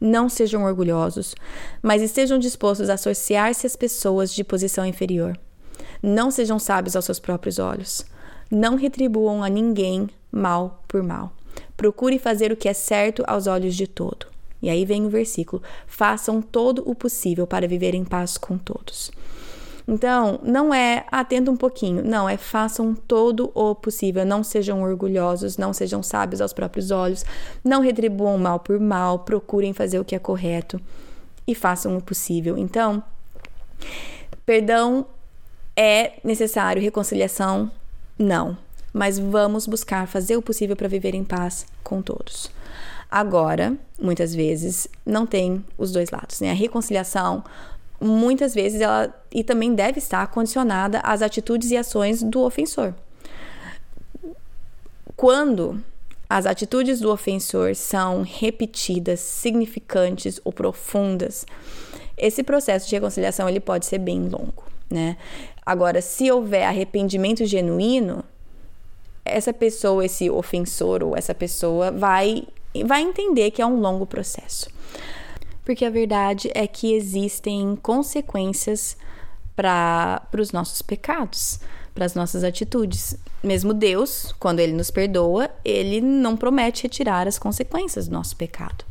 Não 0.00 0.28
sejam 0.28 0.64
orgulhosos, 0.64 1.34
mas 1.82 2.02
estejam 2.02 2.38
dispostos 2.38 2.90
a 2.90 2.94
associar-se 2.94 3.66
às 3.66 3.76
pessoas 3.76 4.32
de 4.32 4.44
posição 4.44 4.84
inferior. 4.84 5.38
Não 6.02 6.30
sejam 6.30 6.58
sábios 6.58 6.96
aos 6.96 7.04
seus 7.04 7.18
próprios 7.18 7.58
olhos. 7.58 8.04
Não 8.50 8.76
retribuam 8.76 9.42
a 9.42 9.48
ninguém 9.48 10.08
mal 10.30 10.82
por 10.86 11.02
mal. 11.02 11.32
Procure 11.76 12.18
fazer 12.18 12.52
o 12.52 12.56
que 12.56 12.68
é 12.68 12.74
certo 12.74 13.24
aos 13.26 13.46
olhos 13.46 13.74
de 13.74 13.86
todo. 13.86 14.26
E 14.62 14.70
aí 14.70 14.84
vem 14.84 15.04
o 15.04 15.10
versículo: 15.10 15.62
façam 15.86 16.40
todo 16.40 16.82
o 16.86 16.94
possível 16.94 17.46
para 17.46 17.68
viver 17.68 17.94
em 17.94 18.04
paz 18.04 18.36
com 18.36 18.56
todos. 18.56 19.10
Então, 19.88 20.40
não 20.42 20.74
é 20.74 21.04
atenta 21.12 21.50
um 21.50 21.56
pouquinho, 21.56 22.02
não, 22.04 22.28
é 22.28 22.36
façam 22.36 22.92
todo 22.92 23.52
o 23.54 23.72
possível, 23.72 24.26
não 24.26 24.42
sejam 24.42 24.82
orgulhosos, 24.82 25.56
não 25.56 25.72
sejam 25.72 26.02
sábios 26.02 26.40
aos 26.40 26.52
próprios 26.52 26.90
olhos, 26.90 27.24
não 27.62 27.80
retribuam 27.80 28.36
mal 28.36 28.58
por 28.58 28.80
mal, 28.80 29.20
procurem 29.20 29.72
fazer 29.72 30.00
o 30.00 30.04
que 30.04 30.16
é 30.16 30.18
correto 30.18 30.80
e 31.46 31.54
façam 31.54 31.96
o 31.96 32.02
possível. 32.02 32.58
Então, 32.58 33.00
perdão 34.44 35.06
é 35.76 36.14
necessário, 36.24 36.82
reconciliação 36.82 37.70
não, 38.18 38.56
mas 38.92 39.18
vamos 39.18 39.66
buscar 39.66 40.08
fazer 40.08 40.36
o 40.36 40.42
possível 40.42 40.74
para 40.74 40.88
viver 40.88 41.14
em 41.14 41.22
paz 41.22 41.66
com 41.84 42.02
todos. 42.02 42.50
Agora, 43.10 43.76
muitas 44.00 44.34
vezes, 44.34 44.88
não 45.04 45.26
tem 45.26 45.64
os 45.78 45.92
dois 45.92 46.10
lados, 46.10 46.40
né? 46.40 46.50
A 46.50 46.54
reconciliação, 46.54 47.44
muitas 48.00 48.54
vezes, 48.54 48.80
ela 48.80 49.14
e 49.32 49.44
também 49.44 49.74
deve 49.74 49.98
estar 49.98 50.26
condicionada 50.28 51.00
às 51.00 51.22
atitudes 51.22 51.70
e 51.70 51.76
ações 51.76 52.22
do 52.22 52.40
ofensor. 52.40 52.94
Quando 55.16 55.82
as 56.28 56.44
atitudes 56.44 57.00
do 57.00 57.10
ofensor 57.10 57.74
são 57.74 58.22
repetidas, 58.22 59.20
significantes 59.20 60.40
ou 60.44 60.52
profundas, 60.52 61.46
esse 62.16 62.42
processo 62.42 62.88
de 62.88 62.94
reconciliação 62.94 63.48
ele 63.48 63.60
pode 63.60 63.86
ser 63.86 63.98
bem 63.98 64.28
longo, 64.28 64.64
né? 64.90 65.16
Agora, 65.64 66.00
se 66.00 66.30
houver 66.30 66.64
arrependimento 66.64 67.44
genuíno, 67.44 68.24
essa 69.24 69.52
pessoa, 69.52 70.04
esse 70.04 70.30
ofensor 70.30 71.02
ou 71.02 71.16
essa 71.16 71.34
pessoa 71.34 71.90
vai 71.90 72.46
vai 72.84 73.00
entender 73.00 73.50
que 73.50 73.62
é 73.62 73.66
um 73.66 73.80
longo 73.80 74.06
processo. 74.06 74.68
Porque 75.66 75.84
a 75.84 75.90
verdade 75.90 76.48
é 76.54 76.64
que 76.64 76.94
existem 76.94 77.74
consequências 77.82 78.96
para 79.56 80.22
os 80.38 80.52
nossos 80.52 80.80
pecados, 80.80 81.58
para 81.92 82.04
as 82.04 82.14
nossas 82.14 82.44
atitudes. 82.44 83.18
Mesmo 83.42 83.74
Deus, 83.74 84.32
quando 84.38 84.60
ele 84.60 84.72
nos 84.72 84.92
perdoa, 84.92 85.50
ele 85.64 86.00
não 86.00 86.36
promete 86.36 86.84
retirar 86.84 87.26
as 87.26 87.36
consequências 87.36 88.06
do 88.06 88.14
nosso 88.14 88.36
pecado. 88.36 88.84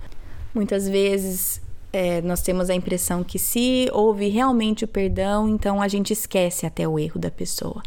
Muitas 0.54 0.90
vezes 0.90 1.62
é, 1.94 2.22
nós 2.22 2.42
temos 2.42 2.70
a 2.70 2.76
impressão 2.76 3.24
que 3.24 3.40
se 3.40 3.90
houve 3.94 4.28
realmente 4.28 4.84
o 4.84 4.88
perdão, 4.88 5.48
então 5.48 5.82
a 5.82 5.88
gente 5.88 6.12
esquece 6.12 6.66
até 6.66 6.86
o 6.86 7.00
erro 7.00 7.18
da 7.18 7.32
pessoa. 7.32 7.82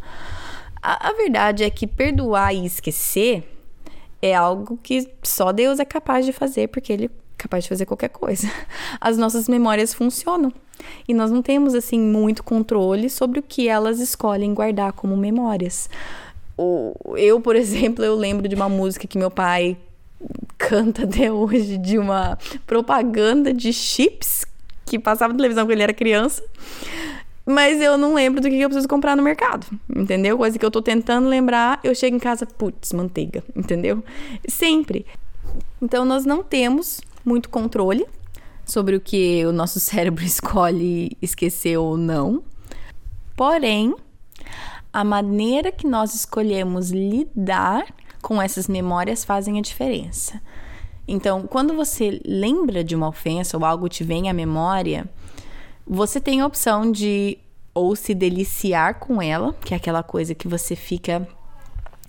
A, 0.81 1.09
a 1.09 1.13
verdade 1.13 1.63
é 1.63 1.69
que 1.69 1.85
perdoar 1.85 2.55
e 2.55 2.65
esquecer 2.65 3.55
é 4.19 4.33
algo 4.33 4.79
que 4.81 5.07
só 5.21 5.51
Deus 5.51 5.79
é 5.79 5.85
capaz 5.85 6.25
de 6.25 6.33
fazer, 6.33 6.69
porque 6.69 6.91
Ele 6.91 7.11
capaz 7.39 7.63
de 7.63 7.69
fazer 7.69 7.85
qualquer 7.85 8.09
coisa. 8.09 8.47
As 9.01 9.17
nossas 9.17 9.47
memórias 9.47 9.93
funcionam 9.93 10.53
e 11.07 11.13
nós 11.13 11.31
não 11.31 11.41
temos 11.41 11.73
assim 11.73 11.99
muito 11.99 12.43
controle 12.43 13.09
sobre 13.09 13.39
o 13.39 13.43
que 13.43 13.67
elas 13.67 13.99
escolhem 13.99 14.53
guardar 14.53 14.93
como 14.93 15.17
memórias. 15.17 15.89
Eu, 17.15 17.41
por 17.41 17.55
exemplo, 17.57 18.05
eu 18.05 18.15
lembro 18.15 18.47
de 18.47 18.55
uma 18.55 18.69
música 18.69 19.07
que 19.07 19.17
meu 19.17 19.31
pai 19.31 19.77
canta 20.57 21.05
até 21.05 21.31
hoje 21.31 21.77
de 21.77 21.97
uma 21.97 22.37
propaganda 22.67 23.53
de 23.53 23.71
chips 23.71 24.45
que 24.85 24.99
passava 24.99 25.31
na 25.31 25.37
televisão 25.37 25.65
quando 25.65 25.71
ele 25.71 25.83
era 25.83 25.93
criança 25.93 26.43
mas 27.49 27.81
eu 27.81 27.97
não 27.97 28.13
lembro 28.13 28.39
do 28.39 28.47
que 28.47 28.59
eu 28.59 28.69
preciso 28.69 28.87
comprar 28.87 29.17
no 29.17 29.23
mercado, 29.23 29.65
entendeu? 29.89 30.37
Coisa 30.37 30.59
que 30.59 30.63
eu 30.63 30.69
tô 30.69 30.83
tentando 30.83 31.27
lembrar, 31.27 31.79
eu 31.83 31.95
chego 31.95 32.15
em 32.15 32.19
casa, 32.19 32.45
putz, 32.45 32.93
manteiga, 32.93 33.43
entendeu? 33.55 34.03
Sempre. 34.47 35.03
Então 35.81 36.05
nós 36.05 36.25
não 36.25 36.43
temos 36.43 37.01
muito 37.23 37.49
controle 37.49 38.05
sobre 38.65 38.95
o 38.95 39.01
que 39.01 39.45
o 39.45 39.51
nosso 39.51 39.79
cérebro 39.81 40.23
escolhe 40.23 41.17
esquecer 41.21 41.77
ou 41.77 41.97
não. 41.97 42.43
Porém, 43.35 43.95
a 44.91 45.03
maneira 45.03 45.71
que 45.71 45.87
nós 45.87 46.13
escolhemos 46.13 46.91
lidar 46.91 47.85
com 48.21 48.41
essas 48.41 48.67
memórias 48.67 49.23
fazem 49.23 49.57
a 49.57 49.61
diferença. 49.61 50.41
Então, 51.07 51.47
quando 51.47 51.73
você 51.73 52.21
lembra 52.25 52.83
de 52.83 52.95
uma 52.95 53.07
ofensa 53.07 53.57
ou 53.57 53.65
algo 53.65 53.89
te 53.89 54.03
vem 54.03 54.29
à 54.29 54.33
memória, 54.33 55.09
você 55.87 56.19
tem 56.19 56.41
a 56.41 56.45
opção 56.45 56.91
de 56.91 57.37
ou 57.73 57.95
se 57.95 58.13
deliciar 58.13 58.99
com 58.99 59.21
ela, 59.21 59.53
que 59.61 59.73
é 59.73 59.77
aquela 59.77 60.03
coisa 60.03 60.35
que 60.35 60.47
você 60.47 60.75
fica 60.75 61.27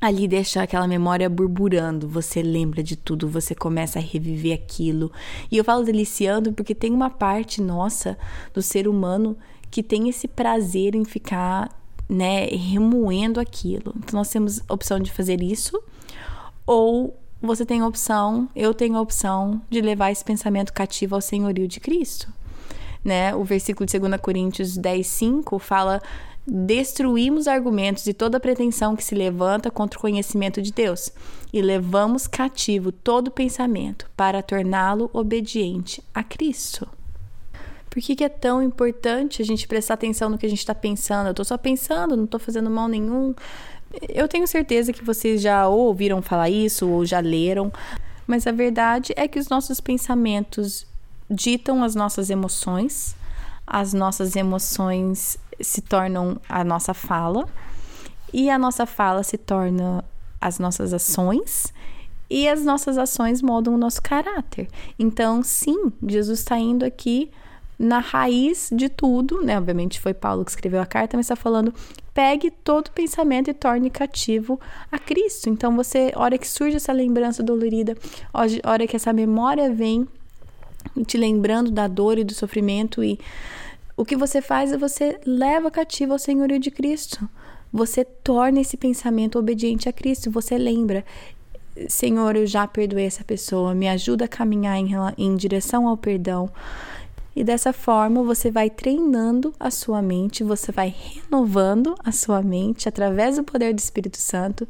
ali 0.01 0.27
deixa 0.27 0.63
aquela 0.63 0.89
memória 0.89 1.29
burburando, 1.29 2.09
você 2.09 2.43
lembra 2.43 2.83
de 2.83 2.97
tudo, 2.97 3.29
você 3.29 3.55
começa 3.55 3.99
a 3.99 4.03
reviver 4.03 4.55
aquilo. 4.55 5.13
E 5.51 5.59
eu 5.59 5.65
falo 5.65 5.85
deliciando 5.85 6.53
porque 6.53 6.75
tem 6.75 6.93
uma 6.93 7.11
parte 7.11 7.61
nossa 7.61 8.17
do 8.55 8.63
ser 8.63 8.89
humano 8.89 9.37
que 9.71 9.83
tem 9.83 10.09
esse 10.09 10.27
prazer 10.27 10.95
em 10.95 11.05
ficar, 11.05 11.69
né, 12.09 12.47
remoendo 12.47 13.39
aquilo. 13.39 13.95
Então 13.99 14.19
nós 14.19 14.31
temos 14.31 14.61
a 14.67 14.73
opção 14.73 14.99
de 14.99 15.13
fazer 15.13 15.43
isso 15.43 15.81
ou 16.67 17.17
você 17.43 17.65
tem 17.65 17.81
a 17.81 17.87
opção, 17.87 18.49
eu 18.55 18.73
tenho 18.75 18.97
a 18.97 19.01
opção 19.01 19.61
de 19.69 19.81
levar 19.81 20.11
esse 20.11 20.25
pensamento 20.25 20.73
cativo 20.73 21.15
ao 21.15 21.21
senhorio 21.21 21.67
de 21.69 21.81
Cristo 21.81 22.29
né? 23.05 23.35
O 23.35 23.45
versículo 23.45 23.87
de 23.87 23.99
2 23.99 24.21
Coríntios 24.21 24.77
10, 24.77 25.07
5 25.07 25.59
fala: 25.59 26.03
Destruímos 26.47 27.47
argumentos 27.47 28.07
e 28.07 28.15
toda 28.15 28.41
pretensão 28.41 28.97
que 28.97 29.05
se 29.05 29.15
levanta 29.15 29.71
contra 29.71 29.99
o 29.99 30.01
conhecimento 30.01 30.63
de 30.63 30.73
Deus, 30.73 31.13
e 31.53 31.61
levamos 31.61 32.27
cativo 32.27 32.91
todo 32.91 33.31
pensamento 33.31 34.11
para 34.17 34.43
torná-lo 34.43 35.11
obediente 35.13 36.03
a 36.15 36.23
Cristo. 36.23 36.89
Por 37.91 38.01
que, 38.01 38.15
que, 38.15 38.25
é 38.25 38.29
tão 38.29 38.63
importante 38.63 39.43
a 39.43 39.45
gente 39.45 39.67
prestar 39.67 39.95
atenção 39.95 40.31
no 40.31 40.39
que 40.39 40.47
a 40.47 40.49
gente 40.49 40.61
está 40.61 40.75
pensando? 40.75 41.27
Eu 41.27 41.33
estou 41.33 41.45
só 41.45 41.59
pensando, 41.59 42.17
não 42.17 42.25
estou 42.25 42.39
fazendo 42.39 42.71
mal 42.71 42.87
nenhum. 42.87 43.35
Eu 44.09 44.29
tenho 44.29 44.47
certeza 44.47 44.93
que 44.93 45.05
vocês 45.05 45.43
já 45.43 45.67
ouviram 45.67 46.23
falar 46.23 46.49
isso 46.49 46.89
ou 46.89 47.05
já 47.05 47.19
leram, 47.19 47.73
mas 48.29 48.47
a 48.47 48.53
verdade 48.53 49.13
é 49.17 49.27
que 49.27 49.41
os 49.41 49.49
nossos 49.49 49.81
pensamentos 49.81 50.87
ditam 51.29 51.83
as 51.83 51.97
nossas 51.97 52.31
emoções, 52.31 53.17
as 53.67 53.93
nossas 53.93 54.37
emoções 54.37 55.37
se 55.61 55.81
tornam 55.81 56.41
a 56.49 56.65
nossa 56.65 56.95
fala, 56.95 57.49
e 58.33 58.49
a 58.49 58.59
nossa 58.59 58.87
fala 58.87 59.23
se 59.23 59.37
torna 59.37 60.05
as 60.41 60.59
nossas 60.59 60.93
ações, 60.93 61.73
e 62.29 62.49
as 62.49 62.65
nossas 62.65 62.97
ações 62.97 63.43
moldam 63.43 63.75
o 63.75 63.79
nosso 63.79 64.01
caráter. 64.01 64.69
Então, 64.99 65.43
sim, 65.43 65.93
Jesus 66.07 66.39
está 66.39 66.57
indo 66.57 66.85
aqui 66.85 67.31
na 67.77 67.99
raiz 67.99 68.69
de 68.71 68.89
tudo, 68.89 69.43
né? 69.43 69.59
Obviamente 69.59 69.99
foi 69.99 70.13
Paulo 70.13 70.45
que 70.45 70.51
escreveu 70.51 70.81
a 70.81 70.87
carta, 70.87 71.17
mas 71.17 71.25
está 71.25 71.35
falando: 71.35 71.75
pegue 72.15 72.51
todo 72.51 72.91
pensamento 72.91 73.51
e 73.51 73.55
torne 73.55 73.91
cativo 73.91 74.61
a 74.93 74.99
Cristo. 74.99 75.49
Então, 75.49 75.75
você, 75.75 76.13
hora 76.15 76.39
que 76.39 76.47
surge 76.47 76.77
essa 76.77 76.93
lembrança 76.93 77.43
dolorida, 77.43 77.97
hora 78.65 78.87
que 78.87 78.95
essa 78.95 79.13
memória 79.13 79.73
vem 79.73 80.07
te 81.07 81.17
lembrando 81.17 81.71
da 81.71 81.89
dor 81.89 82.19
e 82.19 82.25
do 82.25 82.35
sofrimento 82.35 83.03
e 83.03 83.19
o 84.01 84.05
que 84.05 84.17
você 84.17 84.41
faz 84.41 84.73
é 84.73 84.79
você 84.79 85.21
leva 85.27 85.71
cativo 85.71 86.15
ao 86.15 86.19
senhorio 86.19 86.59
de 86.59 86.71
Cristo. 86.71 87.29
Você 87.71 88.03
torna 88.03 88.59
esse 88.59 88.79
pensamento 88.79 89.39
obediente 89.39 89.91
a 89.91 89.93
Cristo. 89.93 90.31
Você 90.31 90.57
lembra, 90.57 91.05
Senhor, 91.87 92.35
eu 92.35 92.47
já 92.47 92.67
perdoei 92.67 93.05
essa 93.05 93.23
pessoa. 93.23 93.75
Me 93.75 93.87
ajuda 93.91 94.25
a 94.25 94.29
caminhar 94.29 94.79
em, 94.79 94.89
em 95.19 95.37
direção 95.37 95.87
ao 95.87 95.99
perdão. 95.99 96.51
E 97.37 97.45
dessa 97.45 97.75
forma 97.75 98.23
você 98.23 98.51
vai 98.51 98.71
treinando 98.71 99.53
a 99.61 99.71
sua 99.71 100.01
mente, 100.01 100.43
você 100.43 100.73
vai 100.73 100.95
renovando 100.97 101.95
a 102.03 102.11
sua 102.11 102.41
mente 102.41 102.89
através 102.89 103.37
do 103.37 103.45
poder 103.45 103.75
do 103.75 103.79
Espírito 103.81 104.17
Santo. 104.17 104.67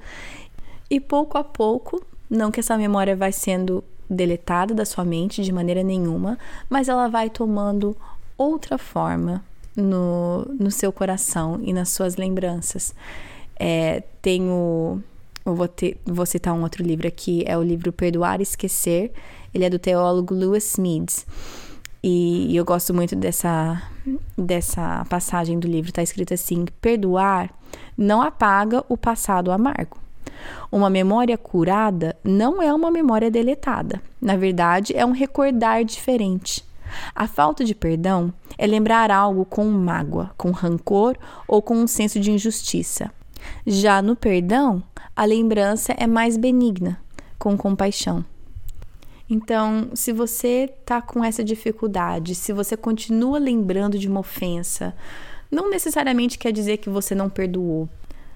E 0.90 0.99
pouco 0.99 1.38
a 1.38 1.44
pouco, 1.44 2.04
não 2.28 2.50
que 2.50 2.58
essa 2.58 2.76
memória 2.76 3.14
vai 3.14 3.30
sendo 3.30 3.84
deletada 4.10 4.75
da 4.75 4.84
sua 4.84 5.04
mente 5.04 5.40
de 5.40 5.52
maneira 5.52 5.84
nenhuma, 5.84 6.37
mas 6.68 6.88
ela 6.88 7.06
vai 7.06 7.30
tomando 7.30 7.96
outra 8.40 8.78
forma 8.78 9.44
no, 9.76 10.47
no 10.59 10.70
seu 10.70 10.90
coração 10.92 11.61
e 11.62 11.73
nas 11.73 11.90
suas 11.90 12.16
lembranças. 12.16 12.94
É, 13.59 14.02
tenho. 14.23 15.02
Eu 15.44 15.54
vou, 15.54 15.68
ter, 15.68 15.99
vou 16.04 16.26
citar 16.26 16.54
um 16.54 16.62
outro 16.62 16.82
livro 16.82 17.06
aqui, 17.09 17.42
é 17.47 17.56
o 17.56 17.62
livro 17.62 17.92
Perdoar 17.92 18.40
e 18.40 18.42
Esquecer. 18.42 19.12
Ele 19.52 19.64
é 19.64 19.70
do 19.70 19.78
teólogo 19.78 20.35
Lewis 20.35 20.76
Meads. 20.78 21.26
E, 22.02 22.50
e 22.50 22.56
eu 22.56 22.64
gosto 22.64 22.94
muito 22.94 23.14
dessa, 23.14 23.82
dessa 24.37 25.04
passagem 25.09 25.59
do 25.59 25.68
livro. 25.68 25.90
Está 25.90 26.02
escrito 26.02 26.32
assim: 26.32 26.64
perdoar 26.80 27.50
não 27.97 28.23
apaga 28.23 28.85
o 28.88 28.97
passado 28.97 29.52
amargo, 29.52 29.99
Uma 30.73 30.88
memória 30.88 31.37
curada 31.37 32.16
não 32.25 32.62
é 32.62 32.73
uma 32.73 32.90
memória 32.90 33.30
deletada. 33.30 34.00
Na 34.20 34.37
verdade, 34.37 34.97
é 34.97 35.04
um 35.04 35.12
recordar 35.12 35.85
diferente. 35.85 36.64
A 37.14 37.26
falta 37.26 37.64
de 37.64 37.75
perdão 37.75 38.32
é 38.56 38.66
lembrar 38.66 39.11
algo 39.11 39.44
com 39.44 39.64
mágoa, 39.70 40.30
com 40.37 40.50
rancor 40.50 41.16
ou 41.47 41.61
com 41.61 41.76
um 41.76 41.87
senso 41.87 42.20
de 42.20 42.30
injustiça. 42.30 43.11
Já 43.66 44.02
no 44.02 44.14
perdão, 44.16 44.82
a 45.14 45.25
lembrança 45.25 45.94
é 45.97 46.06
mais 46.06 46.37
benigna, 46.37 47.00
com 47.38 47.56
compaixão. 47.56 48.25
Então, 49.28 49.90
se 49.94 50.12
você 50.12 50.68
está 50.80 51.00
com 51.00 51.25
essa 51.25 51.44
dificuldade, 51.44 52.35
se 52.35 52.52
você 52.52 52.76
continua 52.76 53.38
lembrando 53.38 53.97
de 53.97 54.09
uma 54.09 54.20
ofensa, 54.20 54.94
não 55.50 55.70
necessariamente 55.70 56.37
quer 56.37 56.52
dizer 56.52 56.78
que 56.78 56.90
você 56.90 57.14
não 57.14 57.30
perdoou, 57.30 57.88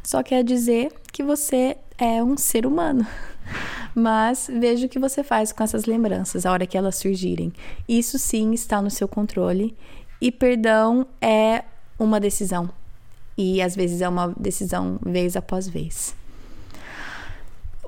só 0.04 0.23
quer 0.23 0.44
dizer 0.44 0.92
que 1.12 1.23
você 1.23 1.76
é 1.98 2.22
um 2.22 2.36
ser 2.36 2.66
humano. 2.66 3.06
Mas 3.94 4.50
veja 4.52 4.86
o 4.86 4.88
que 4.88 4.98
você 4.98 5.22
faz 5.22 5.52
com 5.52 5.62
essas 5.62 5.84
lembranças, 5.84 6.44
a 6.44 6.52
hora 6.52 6.66
que 6.66 6.76
elas 6.76 6.96
surgirem. 6.96 7.52
Isso 7.88 8.18
sim 8.18 8.52
está 8.52 8.82
no 8.82 8.90
seu 8.90 9.06
controle 9.06 9.76
e 10.20 10.32
perdão 10.32 11.06
é 11.20 11.62
uma 11.98 12.18
decisão. 12.18 12.68
E 13.36 13.62
às 13.62 13.76
vezes 13.76 14.00
é 14.00 14.08
uma 14.08 14.34
decisão 14.36 14.98
vez 15.04 15.36
após 15.36 15.68
vez 15.68 16.14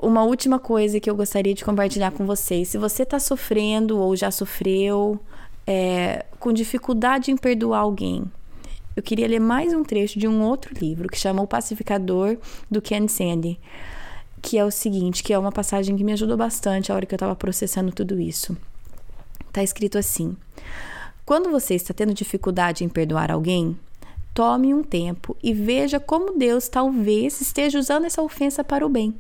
uma 0.00 0.22
última 0.25 0.58
coisa 0.58 1.00
que 1.00 1.08
eu 1.08 1.16
gostaria 1.16 1.54
de 1.54 1.64
compartilhar 1.64 2.10
com 2.12 2.26
vocês. 2.26 2.68
Se 2.68 2.78
você 2.78 3.02
está 3.02 3.18
sofrendo 3.18 3.98
ou 3.98 4.14
já 4.14 4.30
sofreu 4.30 5.18
é, 5.66 6.25
com 6.38 6.52
dificuldade 6.52 7.30
em 7.30 7.36
perdoar 7.36 7.80
alguém, 7.80 8.25
eu 8.94 9.02
queria 9.02 9.26
ler 9.26 9.40
mais 9.40 9.75
um 9.75 9.82
trecho 9.82 10.18
de 10.18 10.28
um 10.28 10.42
outro 10.42 10.72
livro 10.80 11.08
que 11.08 11.18
chama 11.18 11.42
O 11.42 11.46
Pacificador, 11.46 12.38
do 12.70 12.80
Ken 12.80 13.08
Sandy, 13.08 13.58
que 14.46 14.56
é 14.56 14.64
o 14.64 14.70
seguinte, 14.70 15.24
que 15.24 15.32
é 15.32 15.38
uma 15.38 15.50
passagem 15.50 15.96
que 15.96 16.04
me 16.04 16.12
ajudou 16.12 16.36
bastante 16.36 16.92
a 16.92 16.94
hora 16.94 17.04
que 17.04 17.12
eu 17.12 17.16
estava 17.16 17.34
processando 17.34 17.90
tudo 17.90 18.20
isso. 18.20 18.56
Está 19.48 19.60
escrito 19.60 19.98
assim: 19.98 20.36
Quando 21.24 21.50
você 21.50 21.74
está 21.74 21.92
tendo 21.92 22.14
dificuldade 22.14 22.84
em 22.84 22.88
perdoar 22.88 23.32
alguém, 23.32 23.76
tome 24.32 24.72
um 24.72 24.84
tempo 24.84 25.36
e 25.42 25.52
veja 25.52 25.98
como 25.98 26.38
Deus 26.38 26.68
talvez 26.68 27.40
esteja 27.40 27.80
usando 27.80 28.04
essa 28.04 28.22
ofensa 28.22 28.62
para 28.62 28.86
o 28.86 28.88
bem. 28.88 29.18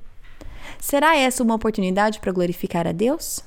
Será 0.78 1.16
essa 1.16 1.42
uma 1.42 1.56
oportunidade 1.56 2.20
para 2.20 2.30
glorificar 2.30 2.86
a 2.86 2.92
Deus? 2.92 3.40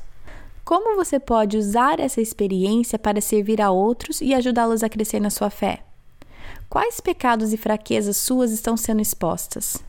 Como 0.65 0.97
você 0.97 1.17
pode 1.17 1.55
usar 1.55 1.97
essa 2.01 2.19
experiência 2.19 2.99
para 2.99 3.21
servir 3.21 3.61
a 3.61 3.71
outros 3.71 4.19
e 4.19 4.33
ajudá-los 4.33 4.83
a 4.83 4.89
crescer 4.89 5.21
na 5.21 5.29
sua 5.29 5.49
fé? 5.49 5.79
Quais 6.69 6.99
pecados 6.99 7.53
e 7.53 7.57
fraquezas 7.57 8.17
suas 8.17 8.51
estão 8.51 8.75
sendo 8.75 9.01
expostas? 9.01 9.81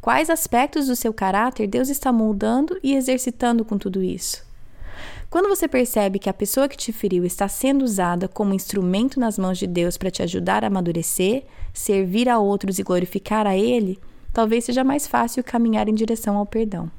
Quais 0.00 0.28
aspectos 0.28 0.86
do 0.86 0.96
seu 0.96 1.12
caráter 1.12 1.66
Deus 1.66 1.88
está 1.88 2.12
moldando 2.12 2.78
e 2.82 2.94
exercitando 2.94 3.64
com 3.64 3.78
tudo 3.78 4.02
isso? 4.02 4.44
Quando 5.30 5.48
você 5.48 5.66
percebe 5.66 6.18
que 6.18 6.28
a 6.28 6.34
pessoa 6.34 6.68
que 6.68 6.76
te 6.76 6.92
feriu 6.92 7.24
está 7.24 7.48
sendo 7.48 7.82
usada 7.82 8.28
como 8.28 8.52
instrumento 8.52 9.18
nas 9.18 9.38
mãos 9.38 9.58
de 9.58 9.66
Deus 9.66 9.96
para 9.96 10.10
te 10.10 10.22
ajudar 10.22 10.62
a 10.62 10.66
amadurecer, 10.66 11.44
servir 11.72 12.28
a 12.28 12.38
outros 12.38 12.78
e 12.78 12.82
glorificar 12.82 13.46
a 13.46 13.56
Ele, 13.56 13.98
talvez 14.32 14.64
seja 14.64 14.84
mais 14.84 15.06
fácil 15.06 15.42
caminhar 15.42 15.88
em 15.88 15.94
direção 15.94 16.36
ao 16.36 16.44
perdão. 16.44 16.90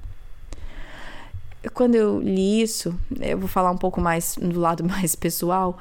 Quando 1.74 1.94
eu 1.94 2.20
li 2.20 2.62
isso, 2.62 2.98
eu 3.20 3.38
vou 3.38 3.48
falar 3.48 3.70
um 3.70 3.78
pouco 3.78 4.02
mais 4.02 4.36
do 4.42 4.60
lado 4.60 4.84
mais 4.88 5.16
pessoal, 5.16 5.78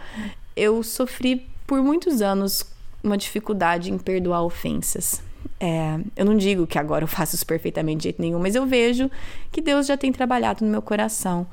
eu 0.55 0.83
sofri 0.83 1.49
por 1.67 1.83
muitos 1.83 2.21
anos 2.21 2.67
uma 3.03 3.17
dificuldade 3.17 3.91
em 3.91 3.97
perdoar 3.97 4.43
ofensas. 4.45 5.23
É, 5.61 5.99
eu 6.17 6.25
não 6.25 6.37
digo 6.37 6.67
que 6.67 6.79
agora 6.79 7.05
eu 7.05 7.09
faço 7.09 7.35
isso 7.35 7.47
perfeitamente 7.47 7.99
de 7.99 8.03
jeito 8.05 8.21
nenhum, 8.23 8.39
mas 8.39 8.55
eu 8.55 8.67
vejo 8.67 9.11
que 9.51 9.61
Deus 9.61 9.87
já 9.87 9.97
tem 9.97 10.13
trabalhado 10.13 10.65
no 10.65 10.71
meu 10.71 10.83
coração. 10.83 11.47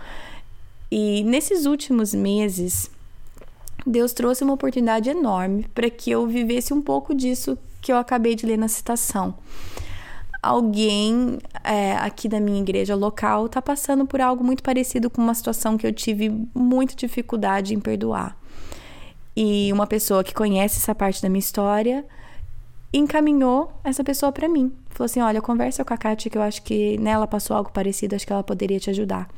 E 0.92 1.24
nesses 1.24 1.66
últimos 1.66 2.14
meses, 2.14 2.90
Deus 3.86 4.14
trouxe 4.14 4.44
uma 4.44 4.54
oportunidade 4.54 5.10
enorme 5.10 5.68
para 5.74 5.90
que 5.90 6.10
eu 6.12 6.26
vivesse 6.28 6.74
um 6.74 6.82
pouco 6.82 7.14
disso 7.14 7.58
que 7.82 7.92
eu 7.92 7.98
acabei 7.98 8.36
de 8.36 8.46
ler 8.46 8.58
na 8.58 8.68
citação 8.68 9.36
alguém 10.42 11.38
é, 11.64 11.94
aqui 11.98 12.28
da 12.28 12.40
minha 12.40 12.62
igreja 12.62 12.96
local 12.96 13.46
está 13.46 13.62
passando 13.62 14.06
por 14.06 14.22
algo 14.22 14.44
muito 14.44 14.64
parecido 14.64 15.10
com 15.10 15.22
uma 15.22 15.34
situação 15.34 15.78
que 15.78 15.86
eu 15.86 15.94
tive 15.94 16.30
muita 16.54 16.96
dificuldade 16.96 17.74
em 17.74 17.80
perdoar. 17.80 18.38
E 19.36 19.72
uma 19.72 19.86
pessoa 19.86 20.24
que 20.24 20.34
conhece 20.34 20.78
essa 20.78 20.96
parte 20.96 21.22
da 21.22 21.30
minha 21.30 21.40
história 21.40 22.06
encaminhou 22.92 23.72
essa 23.84 24.04
pessoa 24.04 24.32
para 24.32 24.48
mim. 24.48 24.72
Falou 24.90 25.06
assim: 25.06 25.22
Olha, 25.22 25.42
conversa 25.42 25.86
com 25.86 25.94
a 25.94 25.98
Kátia 25.98 26.30
que 26.30 26.38
eu 26.38 26.42
acho 26.42 26.62
que 26.62 26.98
nela 26.98 27.28
passou 27.28 27.56
algo 27.56 27.72
parecido, 27.72 28.16
acho 28.16 28.26
que 28.26 28.34
ela 28.34 28.44
poderia 28.44 28.80
te 28.80 28.90
ajudar. 28.90 29.30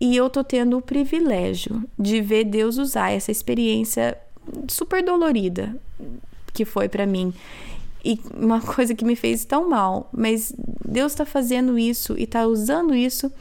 E 0.00 0.16
eu 0.16 0.28
tô 0.28 0.42
tendo 0.42 0.76
o 0.76 0.82
privilégio 0.82 1.84
de 1.98 2.20
ver 2.20 2.44
Deus 2.44 2.76
usar 2.76 3.12
essa 3.12 3.30
experiência 3.30 4.18
super 4.68 5.02
dolorida 5.02 5.76
que 6.52 6.64
foi 6.64 6.88
para 6.88 7.06
mim 7.06 7.32
e 8.04 8.20
uma 8.34 8.60
coisa 8.74 8.94
que 8.94 9.04
me 9.04 9.16
fez 9.16 9.44
tão 9.44 9.68
mal, 9.68 10.08
mas 10.12 10.52
Deus 10.84 11.12
está 11.12 11.24
fazendo 11.24 11.78
isso 11.78 12.18
e 12.18 12.24
está 12.24 12.46
usando 12.46 12.94
isso 12.94 13.32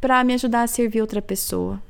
para 0.00 0.22
me 0.24 0.34
ajudar 0.34 0.62
a 0.62 0.66
servir 0.66 1.00
outra 1.00 1.20
pessoa. 1.20 1.80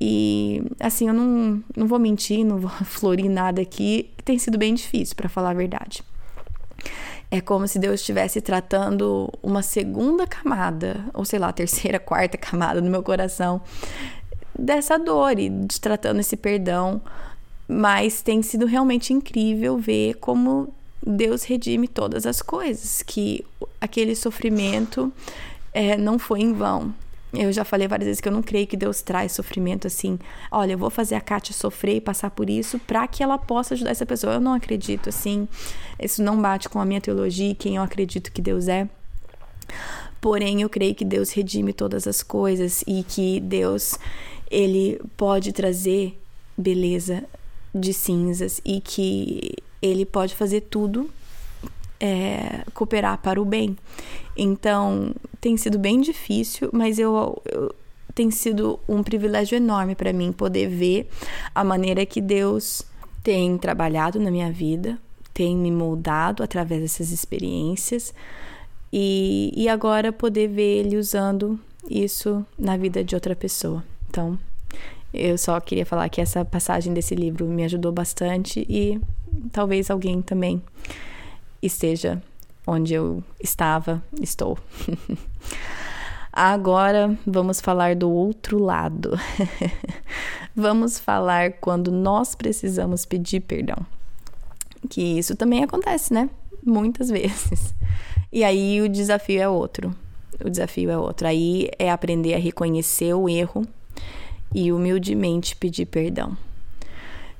E 0.00 0.62
assim, 0.78 1.08
eu 1.08 1.14
não, 1.14 1.62
não 1.76 1.86
vou 1.86 1.98
mentir, 1.98 2.44
não 2.44 2.58
vou 2.58 2.70
florir 2.84 3.30
nada 3.30 3.60
aqui, 3.60 4.10
tem 4.24 4.38
sido 4.38 4.56
bem 4.56 4.74
difícil, 4.74 5.14
para 5.14 5.28
falar 5.28 5.50
a 5.50 5.54
verdade. 5.54 6.02
É 7.30 7.40
como 7.40 7.68
se 7.68 7.78
Deus 7.78 8.00
estivesse 8.00 8.40
tratando 8.40 9.32
uma 9.42 9.62
segunda 9.62 10.26
camada, 10.26 11.04
ou 11.14 11.24
sei 11.24 11.38
lá, 11.38 11.52
terceira, 11.52 11.98
quarta 12.00 12.38
camada 12.38 12.80
no 12.80 12.90
meu 12.90 13.02
coração 13.02 13.60
dessa 14.58 14.98
dor 14.98 15.38
e 15.38 15.48
de 15.48 15.80
tratando 15.80 16.20
esse 16.20 16.36
perdão. 16.36 17.00
Mas 17.68 18.20
tem 18.20 18.42
sido 18.42 18.66
realmente 18.66 19.12
incrível 19.12 19.78
ver 19.78 20.14
como 20.14 20.74
Deus 21.06 21.44
redime 21.44 21.86
todas 21.86 22.26
as 22.26 22.42
coisas, 22.42 23.02
que 23.02 23.44
aquele 23.80 24.16
sofrimento 24.16 25.12
é, 25.72 25.96
não 25.96 26.18
foi 26.18 26.40
em 26.40 26.52
vão. 26.52 26.92
Eu 27.32 27.52
já 27.52 27.64
falei 27.64 27.86
várias 27.86 28.06
vezes 28.06 28.20
que 28.20 28.28
eu 28.28 28.32
não 28.32 28.42
creio 28.42 28.66
que 28.66 28.76
Deus 28.76 29.02
traz 29.02 29.32
sofrimento 29.32 29.86
assim. 29.86 30.18
Olha, 30.50 30.72
eu 30.72 30.78
vou 30.78 30.90
fazer 30.90 31.14
a 31.14 31.20
Kátia 31.20 31.54
sofrer 31.54 31.96
e 31.96 32.00
passar 32.00 32.30
por 32.30 32.50
isso 32.50 32.78
para 32.80 33.06
que 33.06 33.22
ela 33.22 33.38
possa 33.38 33.74
ajudar 33.74 33.90
essa 33.90 34.04
pessoa. 34.04 34.34
Eu 34.34 34.40
não 34.40 34.52
acredito 34.52 35.08
assim. 35.08 35.46
Isso 35.98 36.22
não 36.22 36.40
bate 36.40 36.68
com 36.68 36.80
a 36.80 36.84
minha 36.84 37.00
teologia 37.00 37.50
e 37.50 37.54
quem 37.54 37.76
eu 37.76 37.82
acredito 37.82 38.32
que 38.32 38.42
Deus 38.42 38.66
é. 38.66 38.88
Porém, 40.20 40.60
eu 40.60 40.68
creio 40.68 40.94
que 40.94 41.04
Deus 41.04 41.30
redime 41.30 41.72
todas 41.72 42.06
as 42.06 42.22
coisas 42.22 42.82
e 42.86 43.04
que 43.04 43.40
Deus 43.40 43.96
ele 44.50 45.00
pode 45.16 45.52
trazer 45.52 46.18
beleza 46.58 47.24
de 47.72 47.94
cinzas 47.94 48.60
e 48.64 48.80
que 48.80 49.54
ele 49.80 50.04
pode 50.04 50.34
fazer 50.34 50.62
tudo 50.62 51.08
é, 52.00 52.64
cooperar 52.72 53.18
para 53.18 53.40
o 53.40 53.44
bem. 53.44 53.76
Então, 54.36 55.14
tem 55.40 55.56
sido 55.56 55.78
bem 55.78 56.00
difícil, 56.00 56.70
mas 56.72 56.98
eu, 56.98 57.40
eu 57.44 57.74
tem 58.14 58.30
sido 58.30 58.80
um 58.88 59.02
privilégio 59.02 59.56
enorme 59.56 59.94
para 59.94 60.12
mim 60.12 60.32
poder 60.32 60.68
ver 60.68 61.08
a 61.54 61.62
maneira 61.62 62.04
que 62.04 62.20
Deus 62.20 62.82
tem 63.22 63.56
trabalhado 63.58 64.18
na 64.18 64.30
minha 64.30 64.50
vida, 64.50 64.98
tem 65.32 65.56
me 65.56 65.70
moldado 65.70 66.42
através 66.42 66.80
dessas 66.80 67.12
experiências 67.12 68.12
e, 68.92 69.52
e 69.54 69.68
agora 69.68 70.12
poder 70.12 70.48
ver 70.48 70.80
Ele 70.80 70.96
usando 70.96 71.58
isso 71.88 72.44
na 72.58 72.76
vida 72.76 73.04
de 73.04 73.14
outra 73.14 73.36
pessoa. 73.36 73.84
Então, 74.08 74.38
eu 75.12 75.36
só 75.38 75.60
queria 75.60 75.86
falar 75.86 76.08
que 76.08 76.20
essa 76.20 76.44
passagem 76.44 76.92
desse 76.92 77.14
livro 77.14 77.46
me 77.46 77.64
ajudou 77.64 77.92
bastante 77.92 78.66
e 78.68 79.00
talvez 79.52 79.90
alguém 79.90 80.20
também 80.22 80.62
esteja 81.62 82.22
onde 82.66 82.94
eu 82.94 83.22
estava, 83.40 84.02
estou. 84.20 84.58
Agora 86.32 87.18
vamos 87.26 87.60
falar 87.60 87.96
do 87.96 88.10
outro 88.10 88.58
lado. 88.58 89.18
vamos 90.54 90.98
falar 90.98 91.52
quando 91.54 91.90
nós 91.90 92.34
precisamos 92.34 93.04
pedir 93.04 93.40
perdão. 93.40 93.78
Que 94.88 95.18
isso 95.18 95.34
também 95.34 95.64
acontece, 95.64 96.14
né? 96.14 96.30
Muitas 96.64 97.10
vezes. 97.10 97.74
E 98.32 98.44
aí 98.44 98.80
o 98.80 98.88
desafio 98.88 99.40
é 99.40 99.48
outro. 99.48 99.94
O 100.44 100.48
desafio 100.48 100.90
é 100.90 100.96
outro. 100.96 101.26
Aí 101.26 101.68
é 101.78 101.90
aprender 101.90 102.34
a 102.34 102.38
reconhecer 102.38 103.12
o 103.12 103.28
erro 103.28 103.66
e 104.54 104.72
humildemente 104.72 105.56
pedir 105.56 105.86
perdão. 105.86 106.36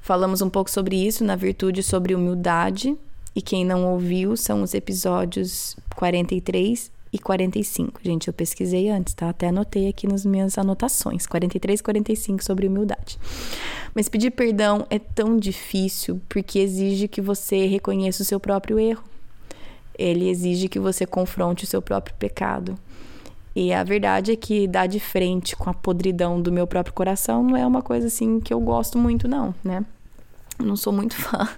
Falamos 0.00 0.42
um 0.42 0.50
pouco 0.50 0.70
sobre 0.70 0.96
isso 0.96 1.22
na 1.22 1.36
virtude 1.36 1.82
sobre 1.82 2.14
humildade, 2.14 2.96
e 3.34 3.40
quem 3.42 3.64
não 3.64 3.86
ouviu 3.92 4.36
são 4.36 4.62
os 4.62 4.74
episódios 4.74 5.76
43 5.96 6.90
e 7.12 7.18
45. 7.18 8.00
Gente, 8.02 8.28
eu 8.28 8.34
pesquisei 8.34 8.88
antes, 8.88 9.14
tá? 9.14 9.28
Até 9.28 9.48
anotei 9.48 9.88
aqui 9.88 10.06
nas 10.06 10.24
minhas 10.24 10.56
anotações, 10.58 11.26
43 11.26 11.80
e 11.80 11.82
45 11.82 12.44
sobre 12.44 12.66
humildade. 12.66 13.18
Mas 13.94 14.08
pedir 14.08 14.30
perdão 14.30 14.86
é 14.90 14.98
tão 14.98 15.36
difícil 15.36 16.20
porque 16.28 16.58
exige 16.58 17.08
que 17.08 17.20
você 17.20 17.66
reconheça 17.66 18.22
o 18.22 18.26
seu 18.26 18.38
próprio 18.38 18.78
erro. 18.78 19.04
ele 19.98 20.30
exige 20.30 20.66
que 20.68 20.78
você 20.78 21.04
confronte 21.04 21.64
o 21.64 21.66
seu 21.66 21.82
próprio 21.82 22.14
pecado. 22.16 22.78
E 23.54 23.72
a 23.72 23.84
verdade 23.84 24.32
é 24.32 24.36
que 24.36 24.66
dar 24.66 24.86
de 24.86 24.98
frente 24.98 25.54
com 25.54 25.68
a 25.68 25.74
podridão 25.74 26.40
do 26.40 26.50
meu 26.50 26.66
próprio 26.66 26.94
coração 26.94 27.42
não 27.42 27.56
é 27.56 27.66
uma 27.66 27.82
coisa 27.82 28.06
assim 28.06 28.40
que 28.40 28.54
eu 28.54 28.60
gosto 28.60 28.96
muito, 28.96 29.28
não, 29.28 29.54
né? 29.62 29.84
Eu 30.58 30.64
não 30.64 30.76
sou 30.76 30.92
muito 30.92 31.14
fã. 31.20 31.48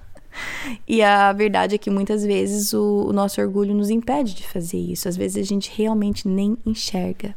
E 0.87 1.03
a 1.03 1.33
verdade 1.33 1.75
é 1.75 1.79
que 1.79 1.90
muitas 1.90 2.25
vezes 2.25 2.73
o, 2.73 3.07
o 3.09 3.12
nosso 3.12 3.40
orgulho 3.40 3.75
nos 3.75 3.90
impede 3.90 4.35
de 4.35 4.47
fazer 4.47 4.79
isso. 4.79 5.09
Às 5.09 5.16
vezes 5.16 5.37
a 5.37 5.47
gente 5.47 5.71
realmente 5.75 6.27
nem 6.27 6.57
enxerga. 6.64 7.35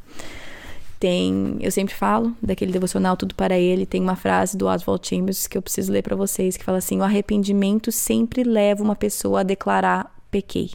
Tem, 1.00 1.58
eu 1.60 1.72
sempre 1.72 1.94
falo 1.94 2.34
daquele 2.42 2.72
devocional 2.72 3.18
Tudo 3.18 3.36
para 3.36 3.58
Ele, 3.58 3.86
tem 3.86 4.02
uma 4.02 4.16
frase 4.16 4.58
do 4.58 4.66
Oswald 4.66 5.06
Chambers 5.06 5.46
que 5.46 5.58
eu 5.58 5.62
preciso 5.62 5.92
ler 5.92 6.02
para 6.02 6.16
vocês 6.16 6.56
que 6.56 6.64
fala 6.64 6.78
assim: 6.78 7.00
"O 7.00 7.04
arrependimento 7.04 7.92
sempre 7.92 8.44
leva 8.44 8.82
uma 8.82 8.96
pessoa 8.96 9.42
a 9.42 9.44
declarar 9.44 10.16
pequei". 10.32 10.72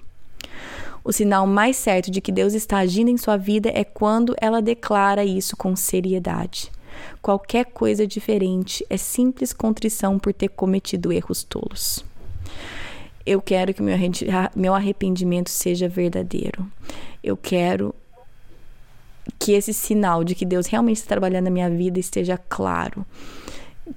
O 1.03 1.13
sinal 1.13 1.47
mais 1.47 1.77
certo 1.77 2.11
de 2.11 2.21
que 2.21 2.31
Deus 2.31 2.53
está 2.53 2.79
agindo 2.79 3.11
em 3.11 3.17
sua 3.17 3.39
vida 3.39 3.71
é 3.75 3.83
quando 3.83 4.37
ela 4.39 4.61
declara 4.61 5.25
isso 5.25 5.57
com 5.57 5.75
seriedade. 5.75 6.71
Qualquer 7.23 7.65
coisa 7.67 8.07
diferente 8.07 8.85
é 8.91 8.99
simples 8.99 9.53
contrição 9.53 10.19
por 10.19 10.35
ter 10.35 10.49
cometido 10.49 11.11
erros 11.11 11.43
tolos. 11.43 12.05
Eu 13.25 13.41
quero 13.41 13.75
que 13.75 13.83
meu 14.57 14.75
arrependimento 14.75 15.51
seja 15.51 15.89
verdadeiro. 15.89 16.67
Eu 17.23 17.37
quero 17.37 17.95
que 19.39 19.53
esse 19.53 19.73
sinal 19.73 20.25
de 20.25 20.35
que 20.35 20.45
Deus 20.45 20.67
realmente 20.67 20.97
está 20.97 21.09
trabalhando 21.11 21.45
na 21.45 21.51
minha 21.51 21.71
vida 21.71 21.99
esteja 21.99 22.39
claro. 22.39 23.05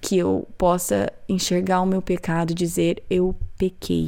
Que 0.01 0.17
eu 0.17 0.47
possa 0.57 1.11
enxergar 1.29 1.81
o 1.81 1.85
meu 1.85 2.01
pecado 2.01 2.51
e 2.51 2.55
dizer: 2.55 3.03
Eu 3.09 3.35
pequei. 3.57 4.07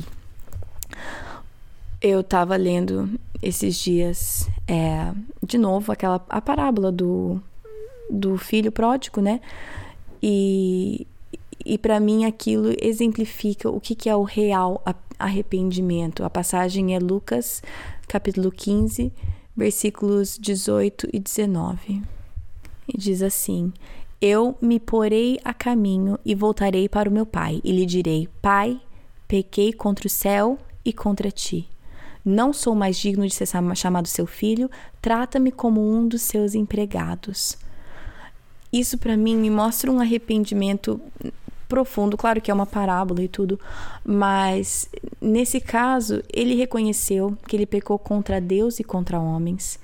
Eu 2.02 2.22
estava 2.22 2.56
lendo 2.56 3.10
esses 3.42 3.76
dias, 3.76 4.50
é, 4.68 5.12
de 5.46 5.58
novo, 5.58 5.92
aquela 5.92 6.24
a 6.30 6.42
parábola 6.42 6.92
do, 6.92 7.42
do 8.10 8.38
filho 8.38 8.72
pródigo, 8.72 9.22
né? 9.22 9.40
E, 10.22 11.06
e 11.66 11.78
para 11.78 12.00
mim 12.00 12.26
aquilo 12.26 12.74
exemplifica 12.80 13.70
o 13.70 13.82
que, 13.82 13.96
que 13.96 14.08
é 14.08 14.16
o 14.16 14.24
real 14.24 14.84
arrependimento. 15.18 16.24
A 16.24 16.30
passagem 16.30 16.96
é 16.96 17.00
Lucas, 17.00 17.64
capítulo 18.08 18.52
15, 18.52 19.12
versículos 19.58 20.38
18 20.40 21.10
e 21.12 21.20
19. 21.20 22.04
E 22.88 22.98
diz 22.98 23.22
assim: 23.24 23.74
Eu 24.22 24.56
me 24.62 24.80
porei 24.80 25.40
a 25.44 25.54
caminho 25.54 26.20
e 26.24 26.36
voltarei 26.36 26.88
para 26.88 27.10
o 27.10 27.14
meu 27.14 27.26
pai, 27.26 27.60
e 27.64 27.72
lhe 27.72 27.86
direi: 27.86 28.30
Pai, 28.42 28.80
pequei 29.28 29.74
contra 29.74 30.06
o 30.06 30.10
céu 30.10 30.60
e 30.84 30.94
contra 30.94 31.32
ti. 31.32 31.68
Não 32.24 32.52
sou 32.54 32.76
mais 32.76 32.98
digno 32.98 33.26
de 33.28 33.34
ser 33.34 33.48
chamado 33.76 34.08
seu 34.08 34.26
filho, 34.26 34.70
trata-me 35.02 35.52
como 35.52 35.82
um 35.82 36.08
dos 36.08 36.24
seus 36.24 36.56
empregados. 36.56 37.58
Isso 38.74 38.98
para 38.98 39.16
mim 39.16 39.38
me 39.38 39.50
mostra 39.50 39.92
um 39.92 40.00
arrependimento 40.00 41.00
profundo, 41.68 42.18
claro 42.18 42.42
que 42.42 42.52
é 42.52 42.54
uma 42.54 42.66
parábola 42.66 43.22
e 43.24 43.28
tudo, 43.28 43.60
mas 44.04 44.90
nesse 45.22 45.60
caso 45.60 46.22
ele 46.32 46.56
reconheceu 46.56 47.38
que 47.48 47.56
ele 47.56 47.66
pecou 47.66 47.98
contra 47.98 48.40
Deus 48.40 48.80
e 48.80 48.84
contra 48.84 49.20
homens. 49.20 49.80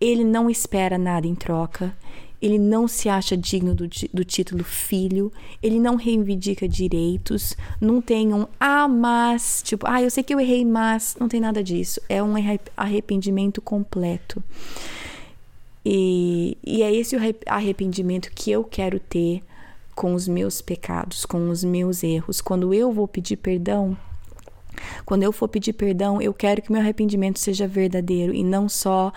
Ele 0.00 0.24
não 0.24 0.50
espera 0.50 0.98
nada 0.98 1.26
em 1.26 1.34
troca 1.34 1.94
ele 2.42 2.58
não 2.58 2.88
se 2.88 3.08
acha 3.08 3.36
digno 3.36 3.72
do, 3.72 3.88
do 4.12 4.24
título 4.24 4.64
filho, 4.64 5.32
ele 5.62 5.78
não 5.78 5.94
reivindica 5.94 6.66
direitos, 6.66 7.56
não 7.80 8.02
tem 8.02 8.34
um 8.34 8.48
ah, 8.58 8.88
mas, 8.88 9.62
tipo, 9.64 9.86
ah, 9.88 10.02
eu 10.02 10.10
sei 10.10 10.24
que 10.24 10.34
eu 10.34 10.40
errei, 10.40 10.64
mas 10.64 11.16
não 11.20 11.28
tem 11.28 11.40
nada 11.40 11.62
disso. 11.62 12.00
É 12.08 12.20
um 12.20 12.34
arrependimento 12.76 13.62
completo. 13.62 14.42
E, 15.86 16.58
e 16.64 16.82
é 16.82 16.92
esse 16.92 17.14
o 17.14 17.20
arrependimento 17.46 18.30
que 18.34 18.50
eu 18.50 18.64
quero 18.64 18.98
ter 18.98 19.40
com 19.94 20.14
os 20.14 20.26
meus 20.26 20.60
pecados, 20.60 21.24
com 21.24 21.48
os 21.48 21.62
meus 21.62 22.02
erros. 22.02 22.40
Quando 22.40 22.72
eu 22.72 22.92
vou 22.92 23.06
pedir 23.06 23.36
perdão, 23.36 23.96
quando 25.04 25.22
eu 25.22 25.32
for 25.32 25.48
pedir 25.48 25.72
perdão, 25.72 26.20
eu 26.20 26.32
quero 26.32 26.62
que 26.62 26.72
meu 26.72 26.80
arrependimento 26.80 27.38
seja 27.38 27.66
verdadeiro 27.66 28.34
e 28.34 28.42
não 28.42 28.68
só, 28.68 29.12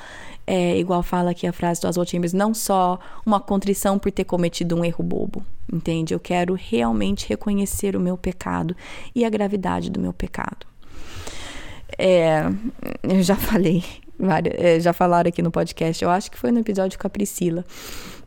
é, 0.45 0.77
igual 0.77 1.01
fala 1.01 1.31
aqui 1.31 1.47
a 1.47 1.53
frase 1.53 1.81
do 1.81 1.87
Oswald 1.87 2.09
Chambers, 2.09 2.33
não 2.33 2.53
só 2.53 2.99
uma 3.25 3.39
contrição 3.39 3.97
por 3.97 4.11
ter 4.11 4.25
cometido 4.25 4.75
um 4.75 4.83
erro 4.83 5.03
bobo, 5.03 5.43
entende? 5.71 6.13
Eu 6.13 6.19
quero 6.19 6.53
realmente 6.53 7.27
reconhecer 7.27 7.95
o 7.95 7.99
meu 7.99 8.17
pecado 8.17 8.75
e 9.13 9.23
a 9.25 9.29
gravidade 9.29 9.89
do 9.89 9.99
meu 9.99 10.13
pecado. 10.13 10.65
É, 11.97 12.43
eu 13.03 13.23
já 13.23 13.35
falei, 13.35 13.83
já 14.79 14.93
falaram 14.93 15.29
aqui 15.29 15.41
no 15.41 15.51
podcast, 15.51 16.03
eu 16.03 16.09
acho 16.09 16.31
que 16.31 16.37
foi 16.37 16.51
no 16.51 16.59
episódio 16.59 16.97
com 16.97 17.07
a 17.07 17.09
Priscila 17.09 17.63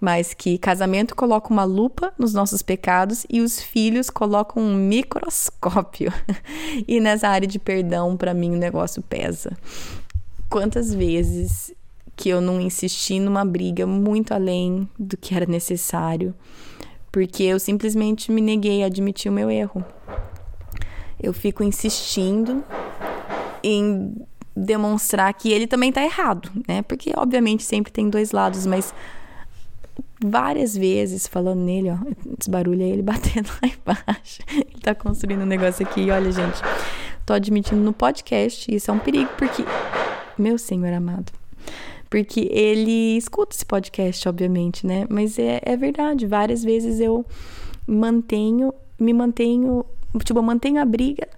mas 0.01 0.33
que 0.33 0.59
casamento 0.59 1.15
coloca 1.15 1.53
uma 1.53 1.65
lupa 1.65 2.13
nos 2.19 2.33
nossos 2.33 2.63
pecados 2.63 3.27
e 3.29 3.41
os 3.41 3.61
filhos 3.61 4.09
colocam 4.09 4.63
um 4.63 4.75
microscópio. 4.75 6.13
e 6.87 7.01
nessa 7.01 7.29
área 7.29 7.49
de 7.49 7.59
perdão, 7.59 8.17
para 8.17 8.33
mim, 8.33 8.53
o 8.53 8.59
negócio 8.59 9.03
pesa. 9.03 9.57
Quantas 10.49 10.95
vezes 10.95 11.75
que 12.17 12.29
eu 12.29 12.41
não 12.41 12.61
insisti 12.61 13.21
numa 13.21 13.45
briga 13.45 13.87
muito 13.87 14.33
além 14.33 14.89
do 14.99 15.17
que 15.17 15.35
era 15.35 15.47
necessário, 15.47 16.35
porque 17.13 17.43
eu 17.45 17.59
simplesmente 17.59 18.31
me 18.31 18.41
neguei 18.41 18.83
a 18.83 18.87
admitir 18.87 19.31
o 19.31 19.35
meu 19.35 19.51
erro. 19.51 19.85
Eu 21.21 21.33
fico 21.33 21.63
insistindo 21.63 22.63
em 23.63 24.15
demonstrar 24.59 25.33
que 25.35 25.51
ele 25.51 25.67
também 25.67 25.93
tá 25.93 26.03
errado, 26.03 26.51
né? 26.67 26.83
Porque 26.83 27.13
obviamente 27.17 27.63
sempre 27.63 27.93
tem 27.93 28.11
dois 28.11 28.33
lados, 28.33 28.67
mas 28.67 28.93
várias 30.23 30.77
vezes 30.77 31.27
falando 31.27 31.61
nele, 31.61 31.91
ó. 31.91 31.97
Esse 32.39 32.51
barulho 32.51 32.83
é 32.83 32.89
ele 32.89 33.03
batendo 33.03 33.49
lá 33.63 33.69
embaixo. 33.69 34.43
Ele 34.53 34.81
tá 34.83 34.95
construindo 34.95 35.43
um 35.43 35.47
negócio 35.47 35.87
aqui. 35.87 36.03
E 36.03 36.11
olha, 36.11 36.31
gente, 36.33 36.61
tô 37.25 37.33
admitindo 37.33 37.81
no 37.81 37.93
podcast. 37.93 38.75
Isso 38.75 38.91
é 38.91 38.95
um 38.95 38.99
perigo, 38.99 39.31
porque. 39.39 39.65
Meu 40.37 40.57
senhor 40.57 40.93
amado. 40.93 41.33
Porque 42.09 42.49
ele 42.53 43.17
escuta 43.17 43.55
esse 43.55 43.67
podcast, 43.67 44.29
obviamente, 44.29 44.87
né? 44.87 45.05
Mas 45.11 45.39
é, 45.39 45.61
é 45.63 45.77
verdade. 45.77 46.27
Várias 46.27 46.63
vezes 46.65 47.01
eu 47.01 47.25
mantenho, 47.87 48.73
me 48.99 49.13
mantenho. 49.13 49.85
Tipo, 50.25 50.39
eu 50.39 50.43
mantenho 50.43 50.81
a 50.81 50.85
briga 50.85 51.29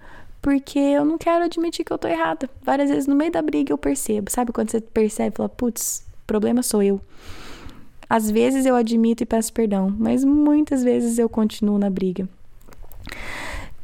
porque 0.41 0.79
eu 0.79 1.05
não 1.05 1.17
quero 1.17 1.45
admitir 1.45 1.85
que 1.85 1.93
eu 1.93 1.97
tô 1.97 2.07
errada. 2.07 2.49
Várias 2.63 2.89
vezes 2.89 3.07
no 3.07 3.15
meio 3.15 3.31
da 3.31 3.41
briga 3.41 3.71
eu 3.71 3.77
percebo. 3.77 4.31
Sabe 4.31 4.51
quando 4.51 4.71
você 4.71 4.81
percebe 4.81 5.35
e 5.35 5.37
fala, 5.37 5.49
putz, 5.49 6.05
problema 6.25 6.63
sou 6.63 6.81
eu. 6.81 6.99
Às 8.09 8.29
vezes 8.29 8.65
eu 8.65 8.75
admito 8.75 9.23
e 9.23 9.25
peço 9.25 9.53
perdão, 9.53 9.93
mas 9.97 10.23
muitas 10.25 10.83
vezes 10.83 11.17
eu 11.17 11.29
continuo 11.29 11.77
na 11.77 11.89
briga. 11.89 12.27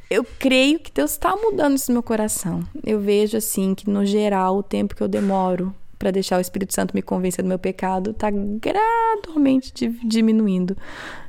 Eu 0.09 0.25
creio 0.39 0.79
que 0.79 0.91
Deus 0.91 1.11
está 1.11 1.35
mudando 1.35 1.77
isso 1.77 1.91
no 1.91 1.95
meu 1.95 2.03
coração. 2.03 2.61
Eu 2.85 2.99
vejo 2.99 3.37
assim 3.37 3.75
que 3.75 3.89
no 3.89 4.05
geral 4.05 4.57
o 4.57 4.63
tempo 4.63 4.95
que 4.95 5.03
eu 5.03 5.07
demoro 5.07 5.73
para 5.97 6.11
deixar 6.11 6.37
o 6.37 6.41
Espírito 6.41 6.73
Santo 6.73 6.93
me 6.93 7.01
convencer 7.01 7.43
do 7.43 7.47
meu 7.47 7.59
pecado 7.59 8.11
está 8.11 8.29
gradualmente 8.31 9.87
diminuindo, 10.03 10.77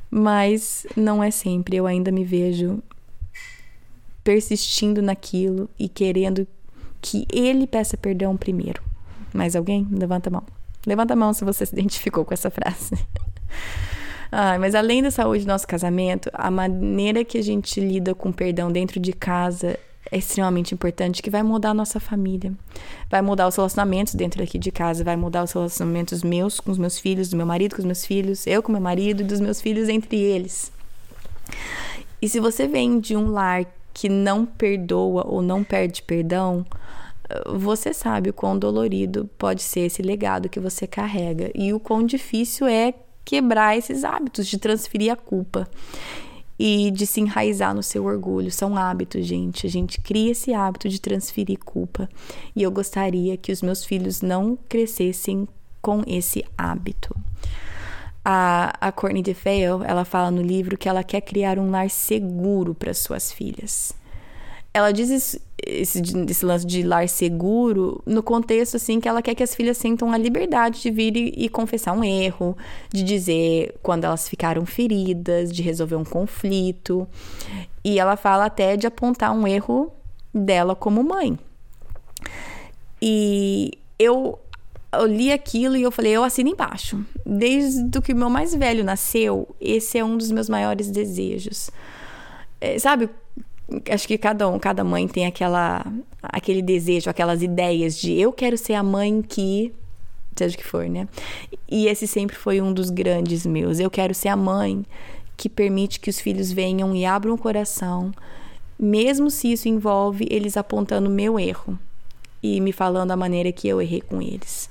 mas 0.09 0.85
não 0.95 1.23
é 1.23 1.31
sempre. 1.31 1.75
Eu 1.75 1.85
ainda 1.85 2.11
me 2.11 2.23
vejo 2.23 2.81
persistindo 4.23 5.01
naquilo 5.01 5.69
e 5.77 5.87
querendo 5.87 6.47
que 7.01 7.25
Ele 7.31 7.65
peça 7.65 7.97
perdão 7.97 8.35
primeiro. 8.35 8.81
Mais 9.33 9.55
alguém? 9.55 9.87
Levanta 9.91 10.29
a 10.29 10.33
mão. 10.33 10.43
Levanta 10.85 11.13
a 11.13 11.15
mão 11.15 11.33
se 11.33 11.43
você 11.43 11.65
se 11.65 11.73
identificou 11.73 12.25
com 12.25 12.33
essa 12.33 12.49
frase. 12.49 12.95
ah, 14.31 14.57
mas 14.59 14.75
além 14.75 15.03
da 15.03 15.11
saúde 15.11 15.45
do 15.45 15.47
nosso 15.47 15.67
casamento, 15.67 16.29
a 16.33 16.49
maneira 16.49 17.23
que 17.23 17.37
a 17.37 17.43
gente 17.43 17.79
lida 17.79 18.15
com 18.15 18.31
perdão 18.31 18.71
dentro 18.71 18.99
de 18.99 19.13
casa 19.13 19.77
é 20.11 20.17
extremamente 20.17 20.73
importante, 20.73 21.21
que 21.21 21.29
vai 21.29 21.43
mudar 21.43 21.69
a 21.71 21.73
nossa 21.73 21.99
família. 21.99 22.51
Vai 23.09 23.21
mudar 23.21 23.47
os 23.47 23.55
relacionamentos 23.55 24.15
dentro 24.15 24.39
daqui 24.39 24.57
de 24.57 24.71
casa, 24.71 25.03
vai 25.03 25.15
mudar 25.15 25.43
os 25.43 25.51
relacionamentos 25.51 26.23
meus 26.23 26.59
com 26.59 26.71
os 26.71 26.77
meus 26.77 26.97
filhos, 26.97 27.29
do 27.29 27.37
meu 27.37 27.45
marido 27.45 27.75
com 27.75 27.81
os 27.81 27.85
meus 27.85 28.05
filhos, 28.05 28.47
eu 28.47 28.63
com 28.63 28.71
meu 28.71 28.81
marido 28.81 29.21
e 29.21 29.25
dos 29.25 29.39
meus 29.39 29.61
filhos 29.61 29.87
entre 29.87 30.17
eles. 30.17 30.71
E 32.21 32.27
se 32.27 32.39
você 32.39 32.67
vem 32.67 32.99
de 32.99 33.15
um 33.15 33.31
lar 33.31 33.65
que 33.93 34.09
não 34.09 34.45
perdoa 34.45 35.25
ou 35.27 35.41
não 35.41 35.63
perde 35.63 36.01
perdão, 36.03 36.65
você 37.45 37.93
sabe 37.93 38.29
o 38.29 38.33
quão 38.33 38.57
dolorido 38.57 39.29
pode 39.37 39.61
ser 39.61 39.81
esse 39.81 40.01
legado 40.01 40.49
que 40.49 40.59
você 40.59 40.87
carrega 40.87 41.51
e 41.53 41.73
o 41.73 41.79
quão 41.79 42.03
difícil 42.03 42.67
é 42.67 42.93
quebrar 43.23 43.77
esses 43.77 44.03
hábitos 44.03 44.47
de 44.47 44.57
transferir 44.57 45.11
a 45.11 45.15
culpa 45.15 45.67
e 46.57 46.91
de 46.91 47.05
se 47.05 47.21
enraizar 47.21 47.73
no 47.73 47.83
seu 47.83 48.05
orgulho. 48.05 48.51
São 48.51 48.75
hábitos, 48.75 49.25
gente. 49.25 49.67
A 49.67 49.69
gente 49.69 50.01
cria 50.01 50.31
esse 50.31 50.53
hábito 50.53 50.89
de 50.89 50.99
transferir 50.99 51.59
culpa. 51.59 52.09
E 52.55 52.63
eu 52.63 52.71
gostaria 52.71 53.37
que 53.37 53.51
os 53.51 53.61
meus 53.61 53.85
filhos 53.85 54.21
não 54.21 54.57
crescessem 54.67 55.47
com 55.81 56.03
esse 56.05 56.43
hábito. 56.57 57.15
A, 58.23 58.73
a 58.81 58.91
Courtney 58.91 59.23
DeFeo, 59.23 59.83
ela 59.83 60.03
fala 60.03 60.29
no 60.29 60.41
livro 60.41 60.77
que 60.77 60.89
ela 60.89 61.03
quer 61.03 61.21
criar 61.21 61.57
um 61.57 61.71
lar 61.71 61.89
seguro 61.89 62.75
para 62.75 62.93
suas 62.93 63.31
filhas. 63.31 63.93
ela 64.73 64.91
diz 64.91 65.09
esse, 65.09 65.41
esse, 65.65 66.01
esse, 66.29 66.45
lance 66.45 66.65
de 66.65 66.83
lar 66.83 67.07
seguro 67.07 68.01
no 68.05 68.21
contexto 68.21 68.75
assim 68.75 68.99
que 68.99 69.07
ela 69.07 69.21
quer 69.21 69.35
que 69.35 69.43
as 69.43 69.55
filhas 69.55 69.77
sintam 69.77 70.11
a 70.11 70.17
liberdade 70.17 70.81
de 70.81 70.91
vir 70.91 71.15
e, 71.15 71.33
e, 71.45 71.49
confessar 71.49 71.93
um 71.93 72.03
erro, 72.03 72.55
de 72.91 73.03
dizer 73.03 73.75
quando 73.81 74.03
elas 74.03 74.27
ficaram 74.27 74.65
feridas, 74.65 75.51
de 75.51 75.61
resolver 75.61 75.95
um 75.95 76.05
conflito. 76.05 77.07
E 77.83 77.99
ela 77.99 78.15
fala 78.15 78.45
até 78.45 78.75
de 78.75 78.85
apontar 78.85 79.31
um 79.31 79.47
erro 79.47 79.91
dela 80.33 80.75
como 80.75 81.03
mãe. 81.03 81.37
E 83.01 83.77
eu, 83.97 84.37
eu 84.91 85.05
li 85.05 85.31
aquilo 85.31 85.77
e 85.77 85.83
eu 85.83 85.91
falei, 85.91 86.13
eu 86.13 86.23
assino 86.23 86.49
embaixo. 86.49 87.03
Desde 87.25 88.01
que 88.01 88.13
o 88.13 88.15
meu 88.15 88.29
mais 88.29 88.55
velho 88.55 88.83
nasceu, 88.83 89.47
esse 89.61 89.97
é 89.97 90.03
um 90.03 90.17
dos 90.17 90.31
meus 90.31 90.49
maiores 90.49 90.89
desejos. 90.89 91.69
É, 92.59 92.77
sabe, 92.79 93.09
acho 93.89 94.07
que 94.07 94.17
cada 94.17 94.47
um, 94.47 94.57
cada 94.57 94.83
mãe 94.83 95.07
tem 95.07 95.25
aquela 95.25 95.85
aquele 96.21 96.61
desejo, 96.61 97.09
aquelas 97.09 97.41
ideias 97.41 97.97
de 97.97 98.13
eu 98.13 98.33
quero 98.33 98.57
ser 98.57 98.73
a 98.73 98.83
mãe 98.83 99.21
que 99.21 99.73
seja 100.35 100.55
o 100.55 100.57
que 100.57 100.65
for, 100.65 100.87
né? 100.89 101.07
E 101.69 101.87
esse 101.87 102.07
sempre 102.07 102.35
foi 102.35 102.61
um 102.61 102.73
dos 102.73 102.89
grandes 102.89 103.45
meus. 103.45 103.79
Eu 103.79 103.89
quero 103.91 104.13
ser 104.13 104.29
a 104.29 104.35
mãe 104.35 104.85
que 105.37 105.49
permite 105.49 105.99
que 105.99 106.09
os 106.09 106.19
filhos 106.19 106.51
venham 106.51 106.95
e 106.95 107.05
abram 107.05 107.33
o 107.33 107.37
coração, 107.37 108.11
mesmo 108.77 109.29
se 109.29 109.51
isso 109.51 109.69
envolve 109.69 110.27
eles 110.29 110.57
apontando 110.57 111.09
meu 111.09 111.39
erro 111.39 111.77
e 112.41 112.59
me 112.59 112.71
falando 112.71 113.11
a 113.11 113.17
maneira 113.17 113.51
que 113.51 113.67
eu 113.67 113.81
errei 113.81 114.01
com 114.01 114.21
eles. 114.21 114.69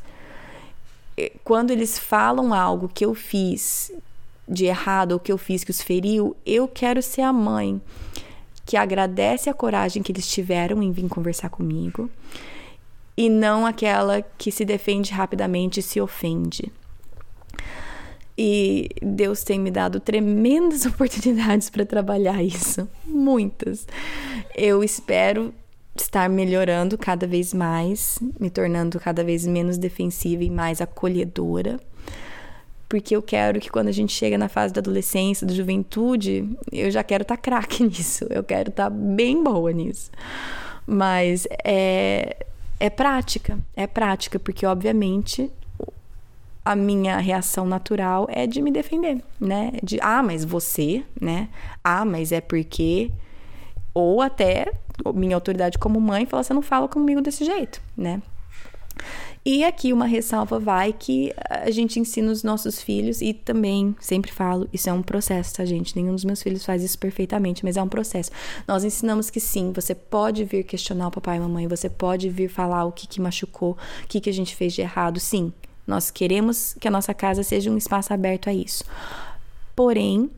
Quando 1.45 1.71
eles 1.71 1.99
falam 1.99 2.53
algo 2.55 2.89
que 2.89 3.05
eu 3.05 3.15
fiz 3.15 3.93
de 4.49 4.65
errado 4.65 5.13
ou 5.13 5.21
que 5.21 5.31
eu 5.31 5.39
fiz 5.39 5.63
que 5.65 5.71
os 5.71 5.83
feriu, 5.83 6.37
eu 6.47 6.67
quero 6.67 7.03
ser 7.03 7.23
a 7.23 7.33
mãe 7.33 7.81
que 8.65 8.77
agradece 8.77 9.49
a 9.49 9.55
coragem 9.55 10.03
que 10.03 10.13
eles 10.13 10.29
tiveram 10.29 10.83
em 10.83 10.93
vir 10.93 11.09
conversar 11.09 11.49
comigo 11.49 12.11
e 13.17 13.29
não 13.29 13.67
aquela 13.67 14.23
que 14.23 14.53
se 14.53 14.65
defende 14.65 15.13
rapidamente 15.13 15.81
e 15.81 15.83
se 15.83 16.01
ofende. 16.01 16.71
E 18.37 18.89
Deus 19.03 19.43
tem 19.43 19.59
me 19.59 19.71
dado 19.71 19.99
tremendas 19.99 20.87
oportunidades 20.87 21.69
para 21.69 21.85
trabalhar 21.85 22.41
isso, 22.41 22.89
muitas. 23.05 23.89
Eu 24.55 24.85
espero 24.85 25.53
estar 26.03 26.29
melhorando 26.29 26.97
cada 26.97 27.27
vez 27.27 27.53
mais, 27.55 28.19
me 28.39 28.51
tornando 28.51 28.99
cada 28.99 29.23
vez 29.25 29.47
menos 29.47 29.79
defensiva 29.79 30.45
e 30.45 30.51
mais 30.51 30.81
acolhedora 30.81 31.79
porque 32.89 33.15
eu 33.15 33.21
quero 33.21 33.61
que 33.61 33.71
quando 33.71 33.89
a 33.89 33.93
gente 33.93 34.13
chega 34.13 34.39
na 34.39 34.49
fase 34.49 34.73
da 34.73 34.81
adolescência, 34.81 35.47
da 35.47 35.53
juventude, 35.53 36.49
eu 36.73 36.91
já 36.91 37.05
quero 37.05 37.23
estar 37.23 37.37
tá 37.37 37.43
craque 37.43 37.85
nisso, 37.85 38.27
eu 38.31 38.43
quero 38.43 38.71
estar 38.71 38.85
tá 38.85 38.91
bem 38.91 39.43
boa 39.43 39.71
nisso. 39.73 40.11
Mas 40.87 41.47
é, 41.65 42.47
é 42.81 42.89
prática, 42.89 43.59
é 43.77 43.87
prática, 43.87 44.39
porque 44.39 44.65
obviamente 44.65 45.51
a 46.65 46.75
minha 46.75 47.19
reação 47.19 47.67
natural 47.67 48.27
é 48.31 48.47
de 48.47 48.63
me 48.63 48.71
defender, 48.71 49.23
né? 49.39 49.73
De 49.83 49.99
ah, 50.01 50.23
mas 50.23 50.45
você, 50.45 51.03
né? 51.21 51.49
Ah, 51.85 52.07
mas 52.07 52.33
é 52.33 52.41
porque 52.41 53.11
ou 53.93 54.23
até 54.23 54.73
minha 55.15 55.37
autoridade 55.37 55.79
como 55.79 56.01
mãe 56.01 56.27
fala, 56.27 56.43
você 56.43 56.55
não 56.55 56.63
fala 56.63 56.89
comigo 56.89 57.21
desse 57.21 57.45
jeito, 57.45 57.81
né? 57.97 58.23
E 59.45 59.65
aqui 59.65 59.93
uma 59.93 60.05
ressalva 60.05 60.59
vai 60.59 60.93
que 60.93 61.33
a 61.49 61.71
gente 61.71 61.99
ensina 61.99 62.31
os 62.31 62.43
nossos 62.43 62.83
filhos 62.83 63.23
e 63.23 63.33
também 63.33 63.97
sempre 64.01 64.31
falo, 64.31 64.69
isso 64.73 64.91
é 64.91 64.93
um 64.93 65.03
processo, 65.03 65.55
tá, 65.55 65.65
gente? 65.65 65.97
Nenhum 65.97 66.15
dos 66.15 66.25
meus 66.25 66.43
filhos 66.43 66.67
faz 66.67 66.83
isso 66.83 66.99
perfeitamente, 66.99 67.65
mas 67.65 67.77
é 67.77 67.83
um 67.83 67.89
processo. 67.89 68.31
Nós 68.67 68.85
ensinamos 68.85 69.31
que 69.31 69.41
sim, 69.41 69.73
você 69.73 69.95
pode 69.95 70.45
vir 70.45 70.65
questionar 70.65 71.09
o 71.09 71.11
papai 71.11 71.39
e 71.39 71.41
mamãe, 71.41 71.67
você 71.67 71.89
pode 71.89 72.29
vir 72.29 72.49
falar 72.49 72.85
o 72.85 72.93
que, 72.93 73.07
que 73.07 73.21
machucou, 73.21 73.77
o 74.05 74.07
que, 74.07 74.21
que 74.21 74.29
a 74.29 74.35
gente 74.35 74.55
fez 74.55 74.75
de 74.75 74.83
errado. 74.83 75.19
Sim, 75.19 75.53
nós 75.87 76.11
queremos 76.11 76.77
que 76.79 76.87
a 76.87 76.91
nossa 76.91 77.15
casa 77.15 77.43
seja 77.43 77.71
um 77.71 77.79
espaço 77.79 78.13
aberto 78.13 78.51
a 78.51 78.53
isso. 78.53 78.85
Porém, 79.75 80.31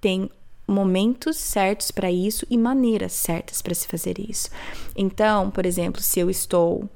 tem 0.00 0.28
momentos 0.68 1.38
certos 1.38 1.90
para 1.90 2.12
isso 2.12 2.46
e 2.50 2.58
maneiras 2.58 3.12
certas 3.12 3.62
para 3.62 3.74
se 3.74 3.88
fazer 3.88 4.18
isso. 4.20 4.50
Então, 4.94 5.50
por 5.50 5.64
exemplo, 5.64 6.02
se 6.02 6.20
eu 6.20 6.28
estou 6.28 6.88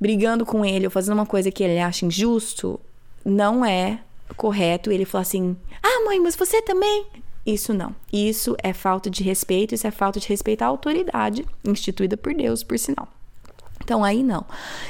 brigando 0.00 0.46
com 0.46 0.64
ele 0.64 0.86
ou 0.86 0.90
fazendo 0.90 1.14
uma 1.14 1.26
coisa 1.26 1.50
que 1.50 1.64
ele 1.64 1.80
acha 1.80 2.06
injusto, 2.06 2.80
não 3.24 3.64
é 3.64 4.00
correto 4.36 4.92
ele 4.92 5.04
falar 5.04 5.22
assim: 5.22 5.56
ah, 5.82 6.04
mãe, 6.06 6.20
mas 6.20 6.36
você 6.36 6.62
também. 6.62 7.06
Isso 7.44 7.74
não. 7.74 7.94
Isso 8.12 8.54
é 8.62 8.72
falta 8.72 9.10
de 9.10 9.22
respeito, 9.22 9.74
isso 9.74 9.86
é 9.86 9.90
falta 9.90 10.20
de 10.20 10.28
respeito 10.28 10.62
à 10.62 10.66
autoridade 10.66 11.44
instituída 11.64 12.16
por 12.16 12.32
Deus, 12.34 12.62
por 12.62 12.78
sinal. 12.78 13.08
Então 13.82 14.04
aí 14.04 14.22
não. 14.22 14.44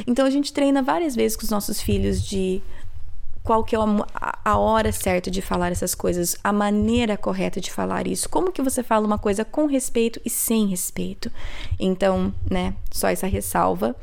Então 0.07 0.27
a 0.27 0.31
gente 0.31 0.53
treina 0.53 0.83
várias 0.83 1.14
vezes 1.14 1.37
com 1.37 1.45
os 1.45 1.51
nossos 1.51 1.81
filhos 1.81 2.23
de 2.23 2.61
qual 3.42 3.64
que 3.64 3.74
é 3.74 3.79
a 4.44 4.59
hora 4.59 4.92
certa 4.92 5.31
de 5.31 5.40
falar 5.40 5.72
essas 5.72 5.94
coisas, 5.94 6.37
a 6.44 6.53
maneira 6.53 7.16
correta 7.16 7.61
de 7.61 7.70
falar 7.70 8.07
isso, 8.07 8.29
como 8.29 8.53
que 8.53 8.62
você 8.62 8.83
fala 8.83 9.07
uma 9.07 9.18
coisa 9.18 9.44
com 9.44 9.66
respeito 9.66 10.20
e 10.24 10.31
sem 10.31 10.66
respeito. 10.66 11.31
Então, 11.79 12.33
né, 12.50 12.74
só 12.92 13.09
essa 13.09 13.26
ressalva 13.26 13.96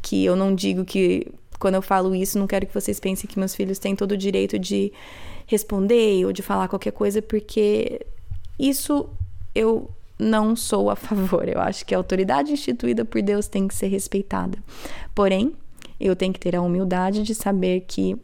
que 0.00 0.24
eu 0.24 0.34
não 0.34 0.54
digo 0.54 0.84
que 0.84 1.26
quando 1.58 1.74
eu 1.74 1.82
falo 1.82 2.14
isso, 2.14 2.38
não 2.38 2.46
quero 2.46 2.66
que 2.66 2.74
vocês 2.74 3.00
pensem 3.00 3.28
que 3.28 3.38
meus 3.38 3.54
filhos 3.54 3.78
têm 3.78 3.94
todo 3.94 4.12
o 4.12 4.16
direito 4.16 4.58
de 4.58 4.92
responder 5.46 6.24
ou 6.24 6.32
de 6.32 6.42
falar 6.42 6.68
qualquer 6.68 6.92
coisa, 6.92 7.20
porque 7.20 8.06
isso 8.58 9.08
eu 9.54 9.90
não 10.18 10.54
sou 10.56 10.90
a 10.90 10.96
favor. 10.96 11.48
Eu 11.48 11.60
acho 11.60 11.84
que 11.84 11.94
a 11.94 11.98
autoridade 11.98 12.52
instituída 12.52 13.04
por 13.04 13.20
Deus 13.20 13.48
tem 13.48 13.66
que 13.66 13.74
ser 13.74 13.88
respeitada. 13.88 14.58
Porém, 15.14 15.52
eu 16.00 16.14
tenho 16.14 16.32
que 16.32 16.40
ter 16.40 16.54
a 16.54 16.62
humildade 16.62 17.22
de 17.22 17.34
saber 17.34 17.84
que 17.86 18.16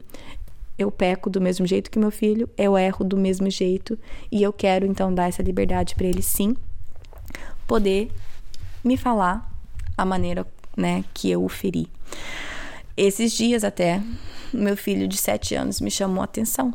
eu 0.79 0.91
peco 0.91 1.31
do 1.31 1.41
mesmo 1.41 1.67
jeito 1.67 1.91
que 1.91 1.99
meu 1.99 2.11
filho, 2.11 2.49
eu 2.57 2.77
erro 2.77 3.05
do 3.05 3.17
mesmo 3.17 3.49
jeito 3.51 3.99
e 4.31 4.43
eu 4.43 4.53
quero 4.53 4.87
então 4.87 5.15
dar 5.15 5.29
essa 5.29 5.43
liberdade 5.43 5.95
para 5.95 6.07
ele 6.07 6.23
sim 6.23 6.57
poder 7.67 8.11
me 8.83 8.97
falar 8.97 9.51
a 9.97 10.05
maneira 10.05 10.47
né, 10.77 11.05
que 11.15 11.31
eu 11.31 11.45
o 11.45 11.49
feri. 11.49 11.89
Esses 12.97 13.33
dias 13.33 13.65
até, 13.65 14.03
meu 14.53 14.77
filho 14.77 15.09
de 15.09 15.17
7 15.17 15.55
anos 15.55 15.81
me 15.81 15.91
chamou 15.91 16.21
a 16.21 16.25
atenção. 16.25 16.75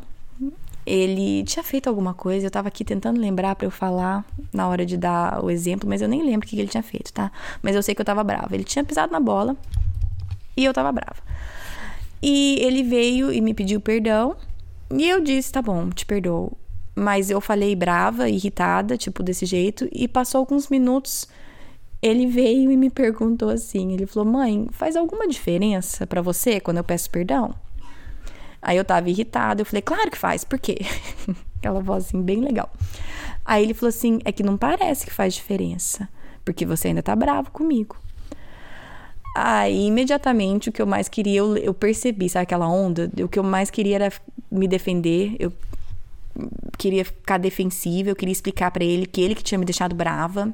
Ele 0.84 1.44
tinha 1.44 1.62
feito 1.62 1.88
alguma 1.88 2.14
coisa, 2.14 2.46
eu 2.46 2.50
tava 2.50 2.68
aqui 2.68 2.84
tentando 2.84 3.20
lembrar 3.20 3.54
para 3.54 3.66
eu 3.66 3.70
falar 3.70 4.24
na 4.52 4.66
hora 4.66 4.84
de 4.84 4.96
dar 4.96 5.44
o 5.44 5.50
exemplo, 5.50 5.88
mas 5.88 6.00
eu 6.00 6.08
nem 6.08 6.22
lembro 6.22 6.46
o 6.46 6.50
que 6.50 6.58
ele 6.58 6.68
tinha 6.68 6.82
feito, 6.82 7.12
tá? 7.12 7.30
Mas 7.62 7.76
eu 7.76 7.82
sei 7.82 7.94
que 7.94 8.00
eu 8.00 8.04
tava 8.04 8.24
brava. 8.24 8.54
Ele 8.54 8.64
tinha 8.64 8.82
pisado 8.82 9.12
na 9.12 9.20
bola 9.20 9.56
e 10.56 10.64
eu 10.64 10.72
tava 10.72 10.90
brava. 10.90 11.16
E 12.22 12.58
ele 12.60 12.82
veio 12.82 13.32
e 13.32 13.40
me 13.40 13.54
pediu 13.54 13.80
perdão, 13.80 14.36
e 14.92 15.08
eu 15.08 15.20
disse: 15.20 15.52
tá 15.52 15.62
bom, 15.62 15.90
te 15.90 16.04
perdoo. 16.04 16.52
Mas 16.94 17.30
eu 17.30 17.40
falei 17.40 17.74
brava, 17.74 18.28
irritada, 18.28 18.96
tipo 18.96 19.22
desse 19.22 19.46
jeito, 19.46 19.88
e 19.92 20.06
passou 20.06 20.40
alguns 20.40 20.68
minutos 20.68 21.28
ele 22.02 22.26
veio 22.26 22.70
e 22.70 22.76
me 22.76 22.88
perguntou 22.88 23.50
assim, 23.50 23.92
ele 23.92 24.06
falou: 24.06 24.30
"Mãe, 24.30 24.66
faz 24.72 24.96
alguma 24.96 25.28
diferença 25.28 26.06
para 26.06 26.22
você 26.22 26.58
quando 26.58 26.78
eu 26.78 26.84
peço 26.84 27.10
perdão?" 27.10 27.54
Aí 28.62 28.76
eu 28.76 28.84
tava 28.84 29.08
irritada, 29.10 29.62
eu 29.62 29.66
falei: 29.66 29.82
"Claro 29.82 30.10
que 30.10 30.18
faz, 30.18 30.44
por 30.44 30.58
quê?" 30.58 30.78
Aquela 31.58 31.80
voz 31.80 32.06
assim 32.06 32.22
bem 32.22 32.40
legal. 32.40 32.72
Aí 33.44 33.62
ele 33.62 33.74
falou 33.74 33.90
assim: 33.90 34.18
"É 34.24 34.32
que 34.32 34.42
não 34.42 34.56
parece 34.56 35.04
que 35.04 35.12
faz 35.12 35.34
diferença, 35.34 36.08
porque 36.44 36.64
você 36.64 36.88
ainda 36.88 37.02
tá 37.02 37.14
bravo 37.14 37.50
comigo." 37.50 37.96
Aí, 39.42 39.86
imediatamente, 39.86 40.68
o 40.68 40.72
que 40.72 40.82
eu 40.82 40.86
mais 40.86 41.08
queria, 41.08 41.38
eu, 41.38 41.56
eu 41.56 41.72
percebi, 41.72 42.28
sabe 42.28 42.42
aquela 42.42 42.68
onda? 42.68 43.10
O 43.24 43.26
que 43.26 43.38
eu 43.38 43.42
mais 43.42 43.70
queria 43.70 43.94
era 43.94 44.12
me 44.50 44.68
defender, 44.68 45.34
eu 45.38 45.50
queria 46.76 47.06
ficar 47.06 47.38
defensiva, 47.38 48.10
eu 48.10 48.16
queria 48.16 48.32
explicar 48.32 48.70
para 48.70 48.84
ele 48.84 49.06
que 49.06 49.18
ele 49.18 49.34
que 49.34 49.42
tinha 49.42 49.58
me 49.58 49.64
deixado 49.64 49.94
brava. 49.94 50.52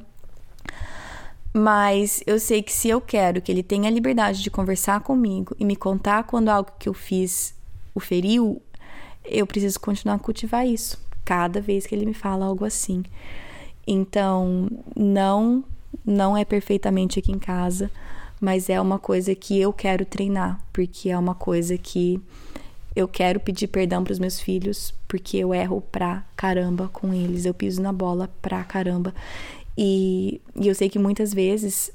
Mas 1.53 2.23
eu 2.29 2.39
sei 2.39 2.63
que 2.63 2.73
se 2.73 2.89
eu 2.89 3.01
quero 3.01 3.43
que 3.43 3.51
ele 3.51 3.65
tenha 3.65 3.89
a 3.89 3.93
liberdade 3.93 4.41
de 4.41 4.51
conversar 4.53 5.01
comigo 5.01 5.57
e 5.59 5.65
me 5.65 5.75
contar 5.75 6.23
quando 6.23 6.49
algo 6.49 6.71
que 6.79 6.89
eu 6.89 6.95
fiz 6.95 7.57
o 7.93 7.99
feriu, 7.99 8.63
eu 9.25 9.49
preciso 9.49 9.81
continuar 9.81 10.15
a 10.15 10.21
cultivar 10.21 10.65
isso 10.65 11.05
cada 11.25 11.61
vez 11.61 11.87
que 11.87 11.95
ele 11.95 12.07
me 12.07 12.15
fala 12.15 12.47
algo 12.47 12.65
assim. 12.65 13.03
Então, 13.85 14.71
não 14.95 15.65
não 16.05 16.37
é 16.37 16.45
perfeitamente 16.45 17.19
aqui 17.19 17.33
em 17.33 17.39
casa, 17.39 17.91
mas 18.41 18.69
é 18.69 18.81
uma 18.81 18.99
coisa 18.99 19.35
que 19.35 19.59
eu 19.61 19.73
quero 19.73 20.05
treinar, 20.05 20.61
porque 20.73 21.11
é 21.11 21.19
uma 21.19 21.35
coisa 21.35 21.77
que 21.79 22.21
eu 22.95 23.07
quero 23.07 23.39
pedir 23.39 23.67
perdão 23.67 24.03
para 24.03 24.13
os 24.13 24.19
meus 24.19 24.41
filhos, 24.41 24.95
porque 25.07 25.37
eu 25.37 25.53
erro 25.53 25.83
pra 25.93 26.25
caramba 26.35 26.89
com 26.93 27.13
eles, 27.13 27.45
eu 27.45 27.53
piso 27.53 27.83
na 27.83 27.93
bola 27.93 28.31
pra 28.41 28.65
caramba. 28.65 29.15
E, 29.77 30.41
e 30.59 30.67
eu 30.67 30.75
sei 30.75 30.89
que 30.89 30.99
muitas 30.99 31.35
vezes 31.35 31.91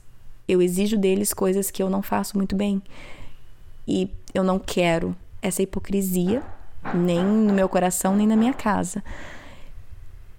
eu 0.47 0.61
exijo 0.61 0.97
deles 0.97 1.33
coisas 1.33 1.71
que 1.71 1.81
eu 1.81 1.89
não 1.89 2.01
faço 2.01 2.37
muito 2.37 2.55
bem. 2.55 2.81
E 3.87 4.09
eu 4.33 4.43
não 4.43 4.59
quero 4.59 5.15
essa 5.41 5.63
hipocrisia, 5.63 6.43
nem 6.93 7.23
no 7.23 7.53
meu 7.53 7.67
coração, 7.67 8.15
nem 8.15 8.27
na 8.27 8.35
minha 8.35 8.53
casa. 8.53 9.03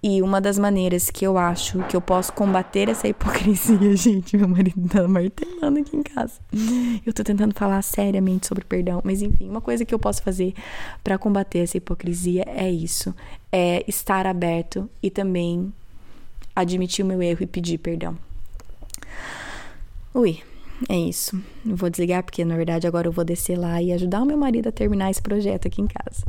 E 0.03 0.21
uma 0.21 0.41
das 0.41 0.59
maneiras 0.59 1.11
que 1.11 1.25
eu 1.25 1.39
acho 1.39 1.79
que 1.85 1.95
eu 1.95 2.01
posso 2.01 2.33
combater 2.33 2.89
essa 2.89 3.07
hipocrisia, 3.07 3.95
gente, 3.95 4.37
meu 4.37 4.49
marido 4.49 4.89
tá 4.89 5.07
martelando 5.07 5.79
aqui 5.79 5.97
em 5.97 6.03
casa. 6.03 6.41
Eu 7.07 7.13
tô 7.13 7.23
tentando 7.23 7.55
falar 7.55 7.81
seriamente 7.83 8.49
sobre 8.49 8.65
perdão, 8.65 9.01
mas 9.05 9.23
enfim, 9.23 9.49
uma 9.49 9.61
coisa 9.61 9.85
que 9.85 9.95
eu 9.95 10.01
posso 10.01 10.21
fazer 10.21 10.55
para 11.05 11.17
combater 11.17 11.61
essa 11.61 11.77
hipocrisia 11.77 12.45
é 12.49 12.69
isso, 12.69 13.15
é 13.53 13.85
estar 13.87 14.27
aberto 14.27 14.91
e 15.01 15.09
também 15.09 15.73
admitir 16.55 17.05
o 17.05 17.09
meu 17.09 17.23
erro 17.23 17.45
e 17.45 17.47
pedir 17.47 17.79
perdão. 17.79 18.19
Ui, 20.13 20.43
é 20.89 20.97
isso. 20.97 21.41
vou 21.65 21.89
desligar 21.89 22.25
porque 22.25 22.45
na 22.45 22.57
verdade 22.57 22.89
agora 22.89 23.07
eu 23.07 23.13
vou 23.13 23.25
descer 23.25 23.57
lá 23.57 23.81
e 23.81 23.93
ajudar 23.93 24.23
o 24.23 24.27
meu 24.27 24.37
marido 24.37 24.69
a 24.69 24.73
terminar 24.73 25.13
esse 25.13 25.23
projeto 25.23 25.69
aqui 25.69 25.81
em 25.81 25.87
casa. 25.87 26.25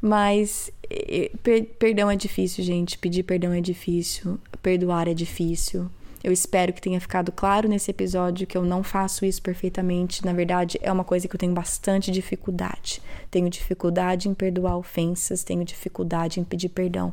Mas 0.00 0.70
per 1.42 1.64
perdão 1.78 2.10
é 2.10 2.16
difícil, 2.16 2.62
gente. 2.64 2.98
Pedir 2.98 3.22
perdão 3.22 3.52
é 3.52 3.60
difícil. 3.60 4.38
Perdoar 4.62 5.08
é 5.08 5.14
difícil. 5.14 5.90
Eu 6.22 6.32
espero 6.32 6.72
que 6.72 6.80
tenha 6.80 7.00
ficado 7.00 7.30
claro 7.30 7.68
nesse 7.68 7.90
episódio 7.90 8.46
que 8.46 8.56
eu 8.56 8.64
não 8.64 8.82
faço 8.82 9.24
isso 9.24 9.40
perfeitamente. 9.40 10.24
Na 10.24 10.32
verdade, 10.32 10.78
é 10.82 10.90
uma 10.90 11.04
coisa 11.04 11.28
que 11.28 11.34
eu 11.34 11.38
tenho 11.38 11.52
bastante 11.52 12.10
dificuldade. 12.10 13.00
Tenho 13.30 13.48
dificuldade 13.48 14.28
em 14.28 14.34
perdoar 14.34 14.76
ofensas, 14.76 15.44
tenho 15.44 15.64
dificuldade 15.64 16.40
em 16.40 16.44
pedir 16.44 16.70
perdão. 16.70 17.12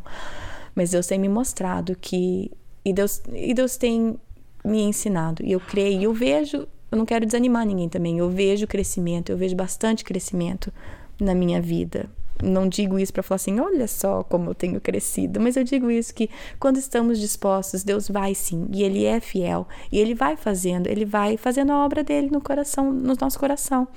Mas 0.73 0.91
Deus 0.91 1.07
tem 1.07 1.19
me 1.19 1.29
mostrado 1.29 1.95
que. 1.95 2.51
E 2.83 2.93
Deus, 2.93 3.21
e 3.31 3.53
Deus 3.53 3.77
tem 3.77 4.19
me 4.63 4.81
ensinado. 4.81 5.43
E 5.45 5.51
eu 5.51 5.59
creio, 5.59 6.01
e 6.01 6.03
eu 6.03 6.13
vejo. 6.13 6.67
Eu 6.91 6.97
não 6.97 7.05
quero 7.05 7.25
desanimar 7.25 7.65
ninguém 7.65 7.89
também. 7.89 8.17
Eu 8.17 8.29
vejo 8.29 8.67
crescimento, 8.67 9.31
eu 9.31 9.37
vejo 9.37 9.55
bastante 9.55 10.03
crescimento 10.03 10.73
na 11.19 11.33
minha 11.35 11.61
vida. 11.61 12.09
Não 12.43 12.67
digo 12.67 12.99
isso 12.99 13.13
para 13.13 13.23
falar 13.23 13.37
assim, 13.37 13.59
olha 13.61 13.87
só 13.87 14.21
como 14.23 14.49
eu 14.49 14.55
tenho 14.55 14.81
crescido, 14.81 15.39
mas 15.39 15.55
eu 15.55 15.63
digo 15.63 15.89
isso 15.89 16.13
que 16.13 16.29
quando 16.59 16.77
estamos 16.77 17.17
dispostos, 17.17 17.81
Deus 17.81 18.09
vai 18.09 18.35
sim, 18.35 18.67
e 18.73 18.83
Ele 18.83 19.05
é 19.05 19.21
fiel, 19.21 19.65
e 19.89 19.97
Ele 19.97 20.13
vai 20.13 20.35
fazendo, 20.35 20.87
Ele 20.87 21.05
vai 21.05 21.37
fazendo 21.37 21.71
a 21.71 21.85
obra 21.85 22.03
dele 22.03 22.29
no 22.29 22.41
coração, 22.41 22.91
no 22.91 23.15
nosso 23.15 23.39
coração. 23.39 23.87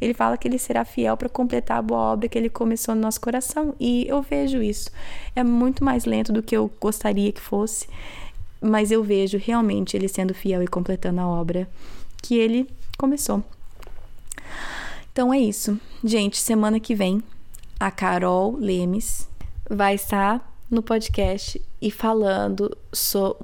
Ele 0.00 0.12
fala 0.12 0.36
que 0.36 0.48
Ele 0.48 0.58
será 0.58 0.84
fiel 0.84 1.16
para 1.16 1.28
completar 1.28 1.78
a 1.78 1.82
boa 1.82 2.12
obra 2.12 2.28
que 2.28 2.36
Ele 2.36 2.50
começou 2.50 2.96
no 2.96 3.00
nosso 3.00 3.20
coração, 3.20 3.74
e 3.78 4.06
eu 4.08 4.20
vejo 4.20 4.60
isso. 4.60 4.90
É 5.36 5.44
muito 5.44 5.84
mais 5.84 6.04
lento 6.04 6.32
do 6.32 6.42
que 6.42 6.56
eu 6.56 6.70
gostaria 6.80 7.30
que 7.30 7.40
fosse, 7.40 7.86
mas 8.60 8.90
eu 8.90 9.04
vejo 9.04 9.38
realmente 9.38 9.96
Ele 9.96 10.08
sendo 10.08 10.34
fiel 10.34 10.62
e 10.64 10.66
completando 10.66 11.20
a 11.20 11.28
obra 11.28 11.68
que 12.20 12.34
Ele 12.34 12.68
começou. 12.98 13.42
Então 15.12 15.32
é 15.32 15.38
isso. 15.38 15.78
Gente, 16.02 16.36
semana 16.38 16.80
que 16.80 16.92
vem 16.92 17.22
a 17.84 17.90
Carol 17.90 18.56
Lemes 18.56 19.28
vai 19.68 19.94
estar 19.94 20.56
no 20.70 20.82
podcast 20.82 21.60
e 21.82 21.90
falando 21.90 22.74
so, 22.90 23.36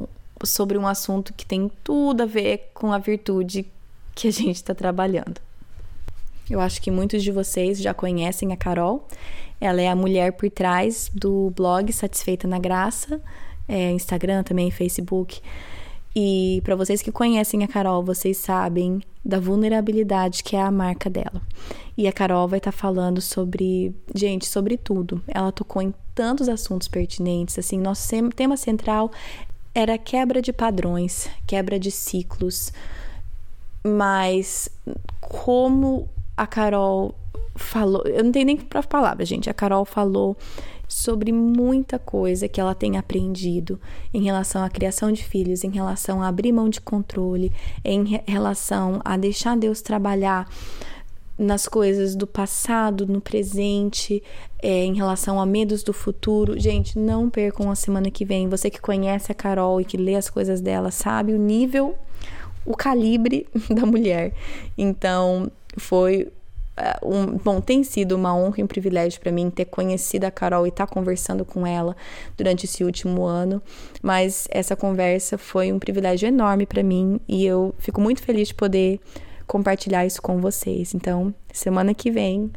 sobre 0.43 0.79
um 0.79 0.87
assunto 0.87 1.35
que 1.35 1.45
tem 1.45 1.71
tudo 1.85 2.23
a 2.23 2.27
ver 2.27 2.71
com 2.73 2.91
a 2.91 2.97
virtude 2.97 3.67
que 4.15 4.29
a 4.29 4.33
gente 4.33 4.57
está 4.57 4.75
trabalhando. 4.75 5.39
Eu 6.49 6.59
acho 6.59 6.81
que 6.81 6.91
muitos 6.91 7.23
de 7.23 7.31
vocês 7.31 7.79
já 7.83 7.93
conhecem 7.93 8.51
a 8.51 8.57
Carol. 8.57 9.07
Ela 9.61 9.83
é 9.83 9.89
a 9.89 9.95
mulher 9.95 10.33
por 10.33 10.49
trás 10.49 11.11
do 11.15 11.53
blog 11.55 11.93
Satisfeita 11.93 12.49
na 12.49 12.59
Graça, 12.59 13.21
é, 13.69 13.91
Instagram 13.91 14.43
também, 14.43 14.71
Facebook. 14.71 15.43
E 16.15 16.61
para 16.65 16.75
vocês 16.75 17.01
que 17.03 17.13
conhecem 17.13 17.63
a 17.63 17.69
Carol, 17.69 18.03
vocês 18.03 18.37
sabem 18.37 19.01
da 19.25 19.39
vulnerabilidade 19.39 20.43
que 20.43 20.57
é 20.57 20.61
a 20.61 20.71
marca 20.71 21.09
dela. 21.09 21.41
E 21.97 22.09
a 22.09 22.13
Carol 22.13 22.49
vai 22.49 22.59
estar 22.59 22.73
tá 22.73 22.77
falando 22.77 23.21
sobre, 23.21 23.95
gente, 24.15 24.47
sobre 24.47 24.77
tudo. 24.77 25.23
Ela 25.29 25.53
tocou 25.53 25.81
em 25.81 25.95
tantos 26.15 26.49
assuntos 26.49 26.89
pertinentes, 26.89 27.59
assim, 27.59 27.79
nosso 27.79 28.09
tema 28.31 28.57
central 28.57 29.11
era 29.75 29.97
quebra 29.97 30.43
de 30.43 30.53
padrões, 30.53 31.29
quebra 31.47 31.79
de 31.79 31.91
ciclos. 31.91 32.73
Mas 33.85 34.69
como 35.21 36.09
a 36.37 36.47
Carol 36.47 37.15
falou, 37.55 38.03
eu 38.05 38.25
não 38.25 38.33
tenho 38.33 38.47
nem 38.47 38.57
para 38.57 38.83
palavras, 38.83 39.29
gente. 39.29 39.49
A 39.49 39.55
Carol 39.55 39.85
falou 39.85 40.37
sobre 40.91 41.31
muita 41.31 41.99
coisa 42.01 42.49
que 42.49 42.61
ela 42.61 42.75
tem 42.75 42.99
aprendido 42.99 43.81
em 44.13 44.25
relação 44.25 44.65
à 44.65 44.69
criação 44.69 45.13
de 45.13 45.25
filhos, 45.25 45.63
em 45.63 45.71
relação 45.71 46.21
a 46.21 46.27
abrir 46.27 46.51
mão 46.51 46.69
de 46.69 46.81
controle, 46.81 47.53
em 47.85 48.21
relação 48.27 49.01
a 49.05 49.17
deixar 49.17 49.57
Deus 49.57 49.81
trabalhar 49.81 50.49
nas 51.39 51.67
coisas 51.67 52.17
do 52.17 52.27
passado, 52.27 53.07
no 53.07 53.21
presente, 53.21 54.23
é, 54.61 54.85
em 54.85 54.95
relação 54.95 55.41
a 55.41 55.47
medos 55.47 55.83
do 55.85 55.93
futuro. 55.93 56.59
Gente, 56.59 56.99
não 56.99 57.31
percam 57.31 57.71
a 57.71 57.75
semana 57.77 58.11
que 58.11 58.25
vem. 58.25 58.49
Você 58.49 58.69
que 58.69 58.81
conhece 58.81 59.31
a 59.31 59.35
Carol 59.35 59.81
e 59.81 59.85
que 59.85 59.97
lê 59.97 60.17
as 60.17 60.29
coisas 60.29 60.61
dela, 60.61 60.91
sabe 60.91 61.33
o 61.33 61.39
nível, 61.39 61.97
o 62.67 62.77
calibre 62.77 63.47
da 63.71 63.87
mulher. 63.87 64.35
Então, 64.77 65.51
foi 65.79 66.31
um, 67.03 67.37
bom, 67.37 67.61
tem 67.61 67.83
sido 67.83 68.13
uma 68.13 68.35
honra 68.35 68.57
e 68.59 68.63
um 68.63 68.67
privilégio 68.67 69.21
para 69.21 69.33
mim 69.33 69.51
ter 69.51 69.67
conhecido 69.67 70.25
a 70.25 70.31
Carol 70.31 70.67
e 70.67 70.69
estar 70.69 70.87
tá 70.87 70.93
conversando 70.93 71.45
com 71.45 71.67
ela 71.67 71.97
durante 72.37 72.65
esse 72.65 72.85
último 72.85 73.25
ano, 73.25 73.63
mas 74.03 74.47
essa 74.51 74.77
conversa 74.77 75.37
foi 75.39 75.73
um 75.73 75.79
privilégio 75.79 76.27
enorme 76.29 76.67
para 76.67 76.83
mim 76.83 77.21
e 77.29 77.45
eu 77.45 77.75
fico 77.79 78.01
muito 78.01 78.23
feliz 78.23 78.49
de 78.49 78.55
poder 78.55 79.01
compartilhar 79.47 80.07
isso 80.07 80.23
com 80.23 80.41
vocês. 80.41 80.95
Então, 80.95 81.35
semana 81.53 81.93
que 81.93 82.11
vem, 82.11 82.51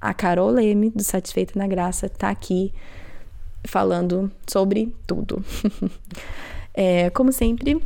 a 0.00 0.12
Carol 0.12 0.50
Leme, 0.50 0.90
do 0.90 1.02
Satisfeita 1.02 1.58
na 1.58 1.66
Graça, 1.66 2.08
tá 2.08 2.30
aqui 2.30 2.72
falando 3.64 4.30
sobre 4.46 4.94
tudo. 5.06 5.44
é, 6.74 7.10
como 7.10 7.32
sempre, 7.32 7.80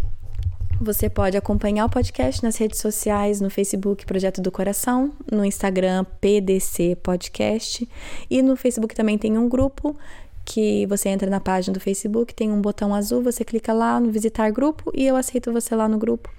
você 0.81 1.09
pode 1.09 1.37
acompanhar 1.37 1.87
o 1.87 1.91
podcast 1.91 2.43
nas 2.43 2.57
redes 2.57 2.81
sociais, 2.81 3.41
no 3.41 3.49
Facebook 3.49 4.05
Projeto 4.05 4.41
do 4.41 4.51
Coração, 4.51 5.13
no 5.31 5.45
Instagram 5.45 6.05
PDC 6.21 6.97
Podcast 7.03 7.89
e 8.31 8.43
no 8.43 8.57
Facebook 8.57 8.95
também 8.95 9.17
tem 9.17 9.39
um 9.39 9.49
grupo 9.49 9.97
que 10.45 10.87
você 10.87 11.09
entra 11.09 11.31
na 11.31 11.41
página 11.41 11.73
do 11.73 11.81
Facebook, 11.81 12.35
tem 12.35 12.51
um 12.51 12.61
botão 12.61 12.95
azul, 12.95 13.23
você 13.23 13.45
clica 13.45 13.73
lá 13.73 13.99
no 13.99 14.11
visitar 14.11 14.51
grupo 14.51 14.91
e 14.95 15.07
eu 15.07 15.17
aceito 15.17 15.53
você 15.53 15.75
lá 15.75 15.89
no 15.89 15.99
grupo. 15.99 16.31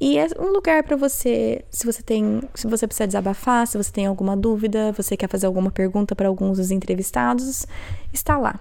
E 0.00 0.18
é 0.18 0.26
um 0.38 0.50
lugar 0.50 0.82
para 0.82 0.96
você, 0.96 1.64
se 1.70 1.86
você 1.86 2.02
tem, 2.02 2.42
se 2.54 2.66
você 2.66 2.86
precisa 2.86 3.06
desabafar, 3.06 3.66
se 3.66 3.76
você 3.76 3.92
tem 3.92 4.06
alguma 4.06 4.36
dúvida, 4.36 4.92
você 4.92 5.16
quer 5.16 5.28
fazer 5.28 5.46
alguma 5.46 5.70
pergunta 5.70 6.14
para 6.14 6.28
alguns 6.28 6.58
dos 6.58 6.70
entrevistados, 6.70 7.66
está 8.12 8.36
lá. 8.36 8.60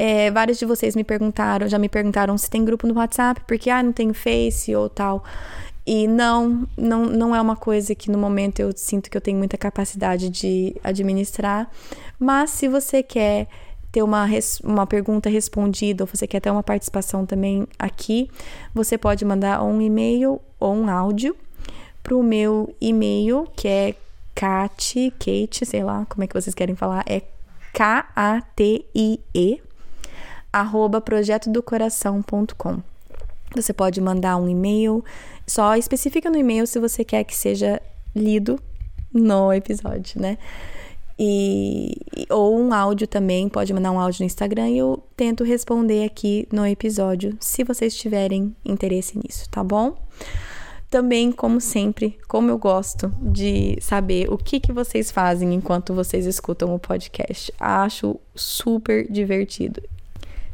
É, 0.00 0.30
vários 0.30 0.60
de 0.60 0.64
vocês 0.64 0.94
me 0.94 1.02
perguntaram, 1.02 1.66
já 1.66 1.76
me 1.76 1.88
perguntaram 1.88 2.38
se 2.38 2.48
tem 2.48 2.64
grupo 2.64 2.86
no 2.86 2.94
WhatsApp, 2.94 3.40
porque 3.48 3.68
ah, 3.68 3.82
não 3.82 3.92
tem 3.92 4.12
Face 4.12 4.72
ou 4.72 4.88
tal. 4.88 5.24
E 5.84 6.06
não, 6.06 6.68
não, 6.76 7.06
não 7.06 7.34
é 7.34 7.40
uma 7.40 7.56
coisa 7.56 7.96
que 7.96 8.08
no 8.08 8.16
momento 8.16 8.60
eu 8.60 8.70
sinto 8.76 9.10
que 9.10 9.16
eu 9.16 9.20
tenho 9.20 9.38
muita 9.38 9.58
capacidade 9.58 10.28
de 10.28 10.76
administrar. 10.84 11.68
Mas 12.16 12.50
se 12.50 12.68
você 12.68 13.02
quer 13.02 13.48
ter 13.90 14.04
uma, 14.04 14.24
uma 14.62 14.86
pergunta 14.86 15.28
respondida 15.28 16.04
ou 16.04 16.06
você 16.06 16.28
quer 16.28 16.38
ter 16.38 16.50
uma 16.50 16.62
participação 16.62 17.26
também 17.26 17.66
aqui, 17.76 18.30
você 18.72 18.96
pode 18.96 19.24
mandar 19.24 19.64
um 19.64 19.80
e-mail 19.80 20.40
ou 20.60 20.74
um 20.74 20.88
áudio 20.88 21.34
para 22.04 22.14
o 22.14 22.22
meu 22.22 22.72
e-mail, 22.80 23.48
que 23.56 23.66
é 23.66 23.94
Kate, 24.32 25.12
Kate, 25.18 25.66
sei 25.66 25.82
lá 25.82 26.06
como 26.08 26.22
é 26.22 26.28
que 26.28 26.34
vocês 26.34 26.54
querem 26.54 26.76
falar, 26.76 27.02
é 27.08 27.22
K-A-T-I-E, 27.72 29.60
arroba 30.52 31.00
projetodocoração.com. 31.00 32.82
Você 33.54 33.72
pode 33.72 34.00
mandar 34.00 34.36
um 34.36 34.48
e-mail, 34.48 35.04
só 35.46 35.76
especifica 35.76 36.30
no 36.30 36.36
e-mail 36.36 36.66
se 36.66 36.78
você 36.78 37.04
quer 37.04 37.24
que 37.24 37.34
seja 37.34 37.80
lido 38.14 38.60
no 39.12 39.52
episódio, 39.52 40.20
né? 40.20 40.36
E, 41.18 41.96
ou 42.30 42.60
um 42.60 42.72
áudio 42.72 43.06
também, 43.06 43.48
pode 43.48 43.72
mandar 43.72 43.90
um 43.90 43.98
áudio 43.98 44.20
no 44.20 44.26
Instagram 44.26 44.68
e 44.68 44.78
eu 44.78 45.02
tento 45.16 45.42
responder 45.42 46.04
aqui 46.04 46.46
no 46.52 46.64
episódio, 46.64 47.36
se 47.40 47.64
vocês 47.64 47.96
tiverem 47.96 48.54
interesse 48.64 49.18
nisso, 49.18 49.48
tá 49.50 49.64
bom? 49.64 49.96
Também, 50.88 51.32
como 51.32 51.60
sempre, 51.60 52.16
como 52.28 52.50
eu 52.50 52.56
gosto 52.56 53.12
de 53.20 53.76
saber 53.80 54.32
o 54.32 54.38
que, 54.38 54.60
que 54.60 54.72
vocês 54.72 55.10
fazem 55.10 55.52
enquanto 55.52 55.92
vocês 55.92 56.24
escutam 56.24 56.74
o 56.74 56.78
podcast. 56.78 57.52
Acho 57.60 58.18
super 58.34 59.10
divertido. 59.10 59.82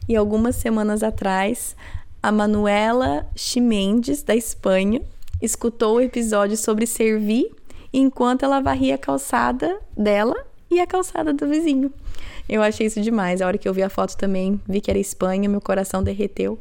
E 0.08 0.16
algumas 0.16 0.56
semanas 0.56 1.02
atrás, 1.02 1.76
a 2.22 2.30
Manuela 2.30 3.26
Chimendes, 3.34 4.22
da 4.22 4.34
Espanha, 4.34 5.00
escutou 5.40 5.96
o 5.96 6.00
episódio 6.00 6.56
sobre 6.56 6.86
servir 6.86 7.50
enquanto 7.92 8.44
ela 8.44 8.60
varria 8.60 8.96
a 8.96 8.98
calçada 8.98 9.78
dela 9.96 10.36
e 10.70 10.80
a 10.80 10.86
calçada 10.86 11.32
do 11.32 11.46
vizinho. 11.46 11.92
Eu 12.48 12.62
achei 12.62 12.86
isso 12.86 13.00
demais. 13.00 13.40
A 13.40 13.46
hora 13.46 13.56
que 13.56 13.68
eu 13.68 13.72
vi 13.72 13.82
a 13.82 13.88
foto 13.88 14.16
também, 14.16 14.60
vi 14.68 14.80
que 14.80 14.90
era 14.90 14.98
Espanha, 14.98 15.48
meu 15.48 15.60
coração 15.60 16.02
derreteu. 16.02 16.58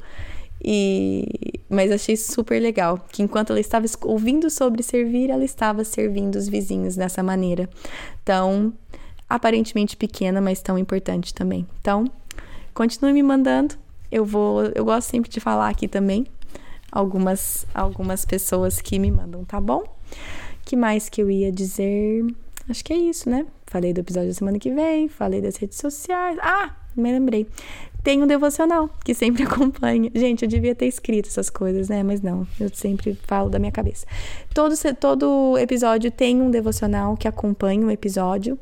E 0.64 1.60
mas 1.70 1.92
achei 1.92 2.16
super 2.16 2.62
legal 2.62 3.04
que 3.12 3.24
enquanto 3.24 3.50
ela 3.50 3.60
estava 3.60 3.86
ouvindo 4.04 4.50
sobre 4.50 4.84
servir, 4.84 5.30
ela 5.30 5.44
estava 5.44 5.84
servindo 5.84 6.36
os 6.36 6.48
vizinhos 6.48 6.96
dessa 6.96 7.24
maneira. 7.24 7.68
Então, 8.22 8.72
aparentemente 9.28 9.98
pequena, 9.98 10.40
mas 10.40 10.62
tão 10.62 10.78
importante 10.78 11.34
também. 11.34 11.68
Então, 11.82 12.06
continue 12.74 13.14
me 13.14 13.24
mandando. 13.24 13.76
Eu 14.12 14.26
vou, 14.26 14.64
eu 14.76 14.86
gosto 14.86 15.10
sempre 15.10 15.30
de 15.30 15.40
falar 15.40 15.70
aqui 15.70 15.88
também 15.88 16.26
algumas 16.94 17.66
algumas 17.74 18.24
pessoas 18.24 18.80
que 18.80 19.00
me 19.00 19.10
mandam, 19.10 19.44
tá 19.44 19.60
bom? 19.60 19.84
Que 20.64 20.76
mais 20.76 21.10
que 21.10 21.22
eu 21.22 21.30
ia 21.30 21.52
dizer? 21.52 22.24
Acho 22.70 22.86
que 22.86 22.94
é 22.94 22.98
isso, 22.98 23.30
né? 23.30 23.46
Falei 23.66 23.92
do 23.92 24.00
episódio 24.00 24.30
da 24.30 24.36
semana 24.36 24.60
que 24.60 24.72
vem, 24.72 25.10
falei 25.10 25.42
das 25.42 25.56
redes 25.58 25.80
sociais. 25.80 26.38
Ah, 26.42 26.76
me 26.96 27.12
lembrei. 27.12 27.48
Tem 28.04 28.22
um 28.22 28.28
devocional 28.28 28.90
que 29.04 29.14
sempre 29.14 29.44
acompanha. 29.48 30.12
Gente, 30.14 30.44
eu 30.44 30.50
devia 30.50 30.76
ter 30.76 30.86
escrito 30.86 31.28
essas 31.28 31.50
coisas, 31.50 31.90
né? 31.90 32.04
Mas 32.04 32.22
não, 32.22 32.48
eu 32.60 32.70
sempre 32.74 33.18
falo 33.26 33.50
da 33.50 33.58
minha 33.58 33.72
cabeça. 33.72 34.06
Todo, 34.54 34.76
todo 35.00 35.58
episódio 35.58 36.12
tem 36.12 36.42
um 36.42 36.52
devocional 36.52 37.18
que 37.18 37.28
acompanha 37.28 37.86
o 37.86 37.92
episódio 37.92 38.58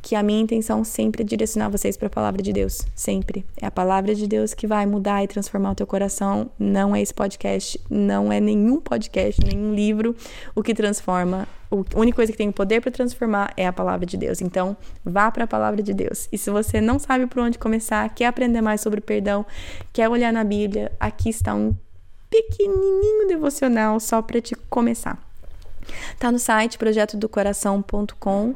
que 0.00 0.14
a 0.14 0.22
minha 0.22 0.40
intenção 0.40 0.84
sempre 0.84 1.22
é 1.22 1.24
direcionar 1.24 1.68
vocês 1.68 1.96
para 1.96 2.06
a 2.06 2.10
palavra 2.10 2.42
de 2.42 2.52
Deus, 2.52 2.82
sempre. 2.94 3.44
É 3.60 3.66
a 3.66 3.70
palavra 3.70 4.14
de 4.14 4.26
Deus 4.26 4.54
que 4.54 4.66
vai 4.66 4.86
mudar 4.86 5.22
e 5.22 5.26
transformar 5.26 5.72
o 5.72 5.74
teu 5.74 5.86
coração. 5.86 6.50
Não 6.58 6.94
é 6.94 7.02
esse 7.02 7.12
podcast, 7.12 7.80
não 7.90 8.32
é 8.32 8.40
nenhum 8.40 8.80
podcast, 8.80 9.40
nenhum 9.44 9.74
livro 9.74 10.14
o 10.54 10.62
que 10.62 10.74
transforma. 10.74 11.46
A 11.70 11.98
única 11.98 12.16
coisa 12.16 12.32
que 12.32 12.38
tem 12.38 12.48
o 12.48 12.52
poder 12.52 12.80
para 12.80 12.90
transformar 12.90 13.52
é 13.56 13.66
a 13.66 13.72
palavra 13.72 14.06
de 14.06 14.16
Deus. 14.16 14.40
Então, 14.40 14.76
vá 15.04 15.30
para 15.30 15.44
a 15.44 15.46
palavra 15.46 15.82
de 15.82 15.92
Deus. 15.92 16.28
E 16.32 16.38
se 16.38 16.50
você 16.50 16.80
não 16.80 16.98
sabe 16.98 17.26
por 17.26 17.42
onde 17.42 17.58
começar, 17.58 18.08
quer 18.14 18.26
aprender 18.26 18.62
mais 18.62 18.80
sobre 18.80 19.00
perdão, 19.00 19.44
quer 19.92 20.08
olhar 20.08 20.32
na 20.32 20.44
Bíblia, 20.44 20.90
aqui 20.98 21.28
está 21.28 21.54
um 21.54 21.74
pequenininho 22.30 23.26
devocional 23.28 24.00
só 24.00 24.22
para 24.22 24.40
te 24.40 24.54
começar. 24.70 25.27
Tá 26.18 26.30
no 26.30 26.38
site 26.38 26.78
projetodocoração.com. 26.78 28.54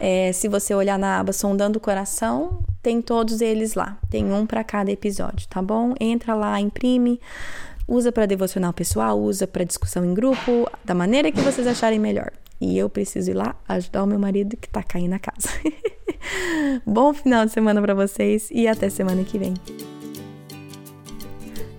É, 0.00 0.32
se 0.32 0.48
você 0.48 0.74
olhar 0.74 0.98
na 0.98 1.20
aba 1.20 1.32
Sondando 1.32 1.78
o 1.78 1.80
Coração, 1.80 2.60
tem 2.82 3.02
todos 3.02 3.40
eles 3.40 3.74
lá. 3.74 3.98
Tem 4.10 4.32
um 4.32 4.46
para 4.46 4.62
cada 4.62 4.90
episódio, 4.90 5.48
tá 5.48 5.60
bom? 5.60 5.94
Entra 6.00 6.34
lá, 6.34 6.60
imprime, 6.60 7.20
usa 7.88 8.12
para 8.12 8.26
devocional 8.26 8.72
pessoal, 8.72 9.18
usa 9.18 9.46
para 9.46 9.64
discussão 9.64 10.04
em 10.04 10.14
grupo, 10.14 10.70
da 10.84 10.94
maneira 10.94 11.32
que 11.32 11.40
vocês 11.40 11.66
acharem 11.66 11.98
melhor. 11.98 12.30
E 12.60 12.76
eu 12.78 12.88
preciso 12.88 13.30
ir 13.30 13.34
lá 13.34 13.54
ajudar 13.68 14.02
o 14.04 14.06
meu 14.06 14.18
marido 14.18 14.56
que 14.56 14.68
tá 14.68 14.82
caindo 14.82 15.10
na 15.10 15.18
casa. 15.18 15.48
Bom 16.86 17.12
final 17.12 17.44
de 17.44 17.52
semana 17.52 17.80
para 17.80 17.94
vocês 17.94 18.48
e 18.50 18.66
até 18.66 18.88
semana 18.88 19.22
que 19.24 19.38
vem. 19.38 19.54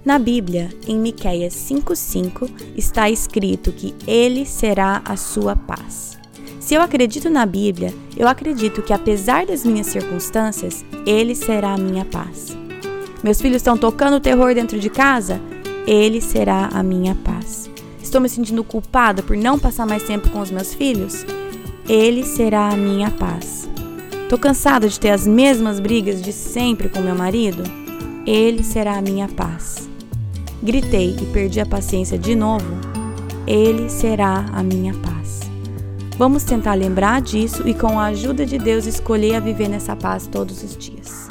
Na 0.07 0.17
Bíblia, 0.17 0.69
em 0.87 0.97
Miqueias 0.97 1.53
5:5, 1.53 2.49
está 2.77 3.09
escrito 3.09 3.73
que 3.73 3.93
ele 4.07 4.45
será 4.45 5.01
a 5.03 5.17
sua 5.17 5.53
paz. 5.53 6.17
Se 6.61 6.75
eu 6.75 6.81
acredito 6.81 7.29
na 7.29 7.45
Bíblia, 7.45 7.93
eu 8.15 8.25
acredito 8.25 8.81
que 8.81 8.93
apesar 8.93 9.45
das 9.45 9.65
minhas 9.65 9.87
circunstâncias, 9.87 10.85
ele 11.05 11.35
será 11.35 11.73
a 11.73 11.77
minha 11.77 12.05
paz. 12.05 12.55
Meus 13.21 13.41
filhos 13.41 13.57
estão 13.57 13.77
tocando 13.77 14.21
terror 14.21 14.55
dentro 14.55 14.79
de 14.79 14.89
casa? 14.89 15.41
Ele 15.85 16.21
será 16.21 16.69
a 16.71 16.81
minha 16.81 17.13
paz. 17.13 17.69
Estou 18.01 18.21
me 18.21 18.29
sentindo 18.29 18.63
culpada 18.63 19.21
por 19.21 19.35
não 19.35 19.59
passar 19.59 19.85
mais 19.85 20.03
tempo 20.03 20.29
com 20.29 20.39
os 20.39 20.49
meus 20.49 20.73
filhos? 20.73 21.25
Ele 21.85 22.23
será 22.23 22.69
a 22.69 22.77
minha 22.77 23.11
paz. 23.11 23.67
Estou 24.23 24.39
cansada 24.39 24.87
de 24.87 24.97
ter 24.97 25.09
as 25.09 25.27
mesmas 25.27 25.81
brigas 25.81 26.21
de 26.21 26.31
sempre 26.31 26.87
com 26.87 27.01
meu 27.01 27.13
marido? 27.13 27.61
Ele 28.25 28.63
será 28.63 28.97
a 28.97 29.01
minha 29.01 29.27
paz 29.27 29.86
gritei 30.61 31.15
e 31.21 31.25
perdi 31.27 31.59
a 31.59 31.65
paciência 31.65 32.17
de 32.17 32.35
novo, 32.35 32.65
Ele 33.45 33.89
será 33.89 34.45
a 34.53 34.63
minha 34.63 34.93
paz. 34.93 35.41
Vamos 36.17 36.43
tentar 36.43 36.73
lembrar 36.73 37.21
disso 37.21 37.67
e, 37.67 37.73
com 37.73 37.99
a 37.99 38.05
ajuda 38.05 38.45
de 38.45 38.57
Deus, 38.57 38.85
escolher 38.85 39.35
a 39.35 39.39
viver 39.39 39.67
nessa 39.67 39.95
paz 39.95 40.25
todos 40.25 40.63
os 40.63 40.75
dias. 40.75 41.26